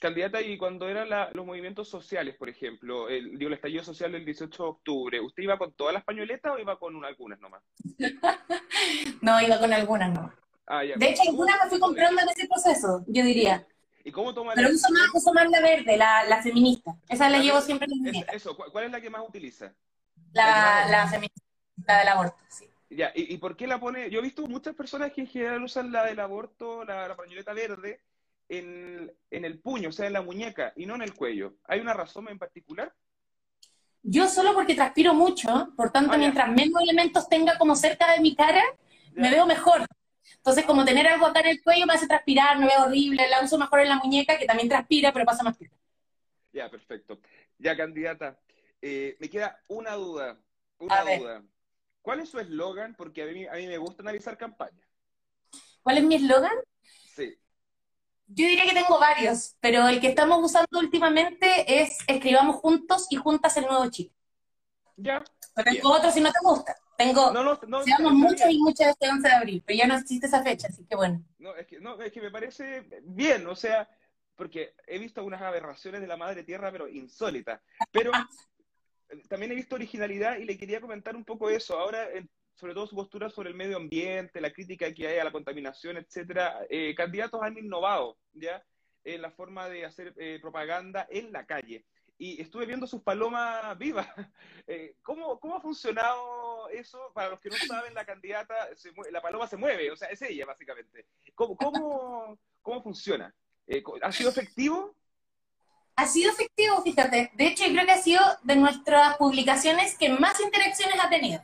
Candidata, 0.00 0.40
y 0.40 0.56
cuando 0.56 0.88
eran 0.88 1.10
los 1.34 1.44
movimientos 1.44 1.86
sociales, 1.86 2.34
por 2.34 2.48
ejemplo, 2.48 3.10
el, 3.10 3.36
digo, 3.38 3.48
el 3.48 3.54
estallido 3.54 3.84
social 3.84 4.10
del 4.10 4.24
18 4.24 4.62
de 4.62 4.68
octubre, 4.70 5.20
¿usted 5.20 5.42
iba 5.42 5.58
con 5.58 5.74
todas 5.74 5.92
las 5.92 6.04
pañoletas 6.04 6.52
o 6.52 6.58
iba 6.58 6.78
con 6.78 7.04
algunas 7.04 7.38
nomás? 7.38 7.62
no, 9.20 9.42
iba 9.42 9.58
con 9.58 9.74
algunas 9.74 10.10
nomás. 10.14 10.34
Ah, 10.66 10.82
de 10.82 11.10
hecho, 11.10 11.22
algunas 11.28 11.54
me 11.62 11.68
fui 11.68 11.78
comprando 11.78 12.22
en 12.22 12.28
ese 12.30 12.48
proceso, 12.48 13.04
yo 13.08 13.22
diría. 13.22 13.66
¿Y 14.02 14.10
cómo 14.10 14.32
toma 14.32 14.54
Pero 14.54 14.70
uso 14.70 14.88
más, 14.90 15.10
uso 15.12 15.34
más 15.34 15.50
la 15.50 15.60
verde, 15.60 15.98
la, 15.98 16.24
la 16.24 16.42
feminista. 16.42 16.96
Esa 17.06 17.28
la, 17.28 17.38
llevo 17.38 17.60
siempre 17.60 17.86
en 17.92 18.00
mi 18.00 18.24
Eso, 18.32 18.56
¿cuál 18.56 18.84
es 18.86 18.90
la 18.90 19.02
que 19.02 19.10
más 19.10 19.22
utiliza? 19.28 19.74
La, 20.32 20.86
la, 20.88 21.08
feminista, 21.08 21.42
la 21.86 21.98
del 21.98 22.08
aborto, 22.08 22.38
sí. 22.48 22.70
Ya, 22.88 23.12
¿y, 23.14 23.34
¿y, 23.34 23.36
por 23.36 23.54
qué 23.54 23.66
la 23.66 23.78
pone? 23.78 24.08
Yo 24.08 24.20
he 24.20 24.22
visto 24.22 24.46
muchas 24.46 24.74
personas 24.74 25.12
que 25.12 25.20
en 25.20 25.26
general 25.26 25.62
usan 25.62 25.92
la 25.92 26.06
del 26.06 26.20
aborto, 26.20 26.86
la, 26.86 27.06
la 27.06 27.16
pañoleta 27.16 27.52
verde, 27.52 28.00
en, 28.50 29.12
el 29.30 29.60
puño, 29.60 29.88
o 29.88 29.92
sea, 29.92 30.06
en 30.06 30.12
la 30.12 30.22
muñeca, 30.22 30.72
y 30.76 30.84
no 30.84 30.96
en 30.96 31.02
el 31.02 31.14
cuello. 31.14 31.54
¿Hay 31.64 31.80
una 31.80 31.94
razón 31.94 32.28
en 32.28 32.38
particular? 32.38 32.92
Yo 34.02 34.26
solo 34.28 34.54
porque 34.54 34.74
transpiro 34.74 35.14
mucho, 35.14 35.72
por 35.76 35.92
tanto, 35.92 36.14
ah, 36.14 36.18
mientras 36.18 36.48
menos 36.48 36.82
elementos 36.82 37.28
tenga 37.28 37.56
como 37.58 37.76
cerca 37.76 38.12
de 38.12 38.20
mi 38.20 38.34
cara, 38.34 38.62
me 39.12 39.30
veo 39.30 39.46
mejor. 39.46 39.86
Entonces, 40.36 40.64
como 40.64 40.84
tener 40.84 41.06
algo 41.06 41.26
acá 41.26 41.40
en 41.40 41.48
el 41.48 41.62
cuello 41.62 41.86
me 41.86 41.94
hace 41.94 42.08
transpirar, 42.08 42.58
me 42.58 42.66
veo 42.66 42.84
horrible, 42.84 43.28
la 43.28 43.42
uso 43.42 43.58
mejor 43.58 43.80
en 43.80 43.88
la 43.90 43.96
muñeca, 43.96 44.38
que 44.38 44.46
también 44.46 44.68
transpira, 44.68 45.12
pero 45.12 45.24
pasa 45.24 45.44
más 45.44 45.56
tiempo. 45.56 45.76
Ya, 46.52 46.68
perfecto. 46.68 47.20
Ya, 47.58 47.76
candidata, 47.76 48.40
eh, 48.82 49.16
me 49.20 49.28
queda 49.28 49.62
una 49.68 49.92
duda, 49.92 50.40
una 50.78 51.02
duda. 51.02 51.42
¿Cuál 52.02 52.20
es 52.20 52.30
su 52.30 52.40
eslogan? 52.40 52.94
Porque 52.96 53.22
a 53.22 53.26
mí, 53.26 53.46
a 53.46 53.52
mí 53.52 53.66
me 53.66 53.78
gusta 53.78 54.02
analizar 54.02 54.36
campañas. 54.38 54.88
¿Cuál 55.82 55.98
es 55.98 56.04
mi 56.04 56.14
eslogan? 56.16 56.56
Yo 58.32 58.46
diría 58.46 58.64
que 58.64 58.74
tengo 58.74 58.98
varios, 58.98 59.56
pero 59.60 59.88
el 59.88 60.00
que 60.00 60.06
estamos 60.06 60.38
usando 60.40 60.78
últimamente 60.78 61.82
es 61.82 61.98
escribamos 62.06 62.56
juntos 62.56 63.08
y 63.10 63.16
juntas 63.16 63.56
el 63.56 63.64
nuevo 63.64 63.90
chip. 63.90 64.12
Ya. 64.96 65.24
Pero 65.54 65.72
tengo 65.72 65.92
otro 65.92 66.12
si 66.12 66.20
no 66.20 66.30
te 66.30 66.38
gusta. 66.42 66.76
Tengo, 66.96 67.32
no, 67.32 67.42
no, 67.42 67.58
no 67.66 68.10
muchos 68.12 68.48
y 68.50 68.58
muchas 68.58 68.88
este 68.88 69.08
11 69.08 69.26
de 69.26 69.34
abril, 69.34 69.62
pero 69.66 69.78
ya 69.78 69.86
no 69.86 69.96
existe 69.96 70.26
esa 70.26 70.42
fecha, 70.42 70.68
así 70.68 70.84
que 70.84 70.94
bueno. 70.94 71.24
No, 71.38 71.56
es 71.56 71.66
que, 71.66 71.80
no, 71.80 72.00
es 72.00 72.12
que 72.12 72.20
me 72.20 72.30
parece 72.30 72.86
bien, 73.02 73.46
o 73.46 73.56
sea, 73.56 73.88
porque 74.36 74.74
he 74.86 74.98
visto 74.98 75.20
algunas 75.20 75.40
aberraciones 75.40 76.00
de 76.02 76.06
la 76.06 76.18
madre 76.18 76.44
tierra, 76.44 76.70
pero 76.70 76.88
insólitas. 76.88 77.60
Pero 77.90 78.12
también 79.28 79.50
he 79.50 79.56
visto 79.56 79.74
originalidad 79.74 80.36
y 80.36 80.44
le 80.44 80.58
quería 80.58 80.80
comentar 80.80 81.16
un 81.16 81.24
poco 81.24 81.50
eso. 81.50 81.78
Ahora, 81.78 82.06
sobre 82.60 82.74
todo 82.74 82.86
su 82.86 82.94
postura 82.94 83.30
sobre 83.30 83.48
el 83.48 83.56
medio 83.56 83.78
ambiente, 83.78 84.40
la 84.40 84.52
crítica 84.52 84.92
que 84.92 85.08
hay 85.08 85.18
a 85.18 85.24
la 85.24 85.32
contaminación, 85.32 85.96
etcétera, 85.96 86.66
eh, 86.68 86.94
candidatos 86.94 87.40
han 87.42 87.56
innovado 87.56 88.18
ya 88.34 88.62
en 89.02 89.22
la 89.22 89.30
forma 89.30 89.66
de 89.70 89.86
hacer 89.86 90.12
eh, 90.18 90.38
propaganda 90.42 91.06
en 91.10 91.32
la 91.32 91.46
calle. 91.46 91.86
Y 92.18 92.38
estuve 92.42 92.66
viendo 92.66 92.86
sus 92.86 93.02
palomas 93.02 93.76
vivas. 93.78 94.06
Eh, 94.66 94.94
¿cómo, 95.02 95.40
¿Cómo 95.40 95.56
ha 95.56 95.60
funcionado 95.60 96.68
eso? 96.68 97.10
Para 97.12 97.30
los 97.30 97.40
que 97.40 97.48
no 97.48 97.56
saben, 97.56 97.92
la 97.92 98.04
candidata, 98.04 98.54
la 99.10 99.20
paloma 99.20 99.48
se 99.48 99.56
mueve, 99.56 99.90
o 99.90 99.96
sea, 99.96 100.06
es 100.10 100.22
ella 100.22 100.46
básicamente. 100.46 101.06
¿Cómo, 101.34 101.56
cómo, 101.56 102.38
cómo 102.62 102.80
funciona? 102.80 103.34
¿Ha 104.02 104.12
sido 104.12 104.30
efectivo? 104.30 104.94
Ha 105.96 106.06
sido 106.06 106.30
efectivo, 106.30 106.80
fíjate. 106.82 107.32
De 107.34 107.48
hecho, 107.48 107.66
yo 107.66 107.72
creo 107.72 107.84
que 107.86 107.92
ha 107.92 108.02
sido 108.02 108.22
de 108.44 108.54
nuestras 108.54 109.16
publicaciones 109.16 109.98
que 109.98 110.10
más 110.10 110.38
interacciones 110.38 111.00
ha 111.00 111.10
tenido. 111.10 111.42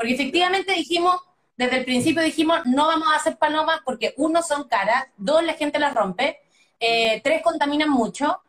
Porque 0.00 0.14
efectivamente 0.14 0.72
dijimos, 0.72 1.20
desde 1.58 1.76
el 1.76 1.84
principio 1.84 2.22
dijimos, 2.22 2.60
no 2.64 2.86
vamos 2.86 3.06
a 3.12 3.16
hacer 3.16 3.36
palomas 3.36 3.80
porque 3.84 4.14
uno, 4.16 4.42
son 4.42 4.66
caras, 4.66 5.04
dos, 5.18 5.44
la 5.44 5.52
gente 5.52 5.78
las 5.78 5.92
rompe, 5.92 6.38
eh, 6.80 7.20
tres, 7.22 7.42
contaminan 7.42 7.90
mucho, 7.90 8.40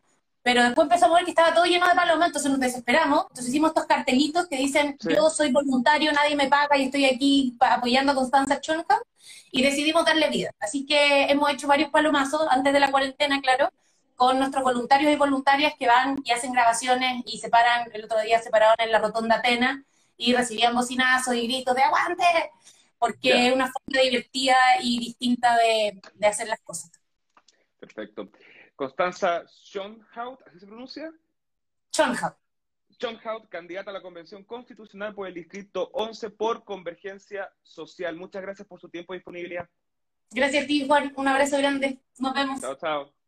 pero 0.42 0.64
después 0.64 0.86
empezamos 0.86 1.16
a 1.16 1.18
ver 1.18 1.26
que 1.26 1.32
estaba 1.32 1.54
todo 1.54 1.66
lleno 1.66 1.90
de 1.90 1.94
palomas, 1.94 2.28
entonces 2.28 2.50
nos 2.50 2.62
desesperamos, 2.62 3.24
entonces 3.24 3.50
hicimos 3.50 3.72
estos 3.72 3.86
cartelitos 3.86 4.48
que 4.48 4.56
dicen, 4.56 4.98
yo 5.02 5.30
soy 5.30 5.52
voluntario, 5.52 6.14
nadie 6.14 6.38
me 6.38 6.48
paga 6.48 6.78
y 6.78 6.86
estoy 6.86 7.04
aquí 7.04 7.54
apoyando 7.60 8.14
a 8.14 8.16
Constanza 8.16 8.62
Chonca, 8.62 8.98
y 9.52 9.62
decidimos 9.62 10.06
darle 10.06 10.30
vida. 10.30 10.52
Así 10.58 10.86
que 10.86 11.24
hemos 11.26 11.50
hecho 11.50 11.68
varios 11.68 11.90
palomazos 11.90 12.48
antes 12.50 12.72
de 12.72 12.80
la 12.80 12.92
cuarentena, 12.92 13.42
claro, 13.42 13.74
con 14.16 14.40
nuestros 14.40 14.64
voluntarios 14.64 15.12
y 15.12 15.18
voluntarias 15.18 15.74
que 15.78 15.88
van 15.88 16.22
y 16.24 16.32
hacen 16.32 16.54
grabaciones 16.54 17.24
y 17.26 17.40
se 17.40 17.50
paran, 17.50 17.90
el 17.92 18.06
otro 18.06 18.22
día 18.22 18.42
se 18.42 18.50
pararon 18.50 18.76
en 18.78 18.94
la 18.94 19.00
rotonda 19.00 19.36
Atena, 19.36 19.84
y 20.18 20.34
recibían 20.34 20.76
bocinazos 20.76 21.36
y 21.36 21.48
gritos 21.48 21.76
de 21.76 21.84
aguante, 21.84 22.24
porque 23.00 23.48
es 23.48 23.54
una 23.54 23.72
forma 23.72 24.02
divertida 24.02 24.56
y 24.82 25.00
distinta 25.00 25.58
de, 25.58 26.02
de 26.14 26.28
hacer 26.28 26.48
las 26.48 26.60
cosas. 26.62 26.92
Perfecto. 27.80 28.30
Constanza 28.76 29.46
Schonhout, 29.48 30.42
¿así 30.48 30.60
se 30.60 30.68
pronuncia? 30.68 31.12
Schonhout. 31.94 32.36
Schonhout, 32.94 33.50
candidata 33.50 33.90
a 33.90 33.94
la 33.94 34.02
Convención 34.02 34.44
Constitucional 34.44 35.16
por 35.16 35.28
el 35.28 35.34
Distrito 35.34 35.90
11 35.94 36.30
por 36.32 36.64
Convergencia 36.64 37.52
Social. 37.64 38.16
Muchas 38.16 38.42
gracias 38.42 38.68
por 38.68 38.80
su 38.80 38.90
tiempo 38.90 39.14
y 39.14 39.18
disponibilidad. 39.18 39.68
Gracias 40.32 40.64
a 40.64 40.68
ti, 40.68 40.86
Juan. 40.88 41.12
Un 41.16 41.28
abrazo 41.28 41.58
grande. 41.58 42.00
Nos 42.20 42.34
vemos. 42.34 42.62
Chao, 42.62 42.76
chao. 42.76 43.21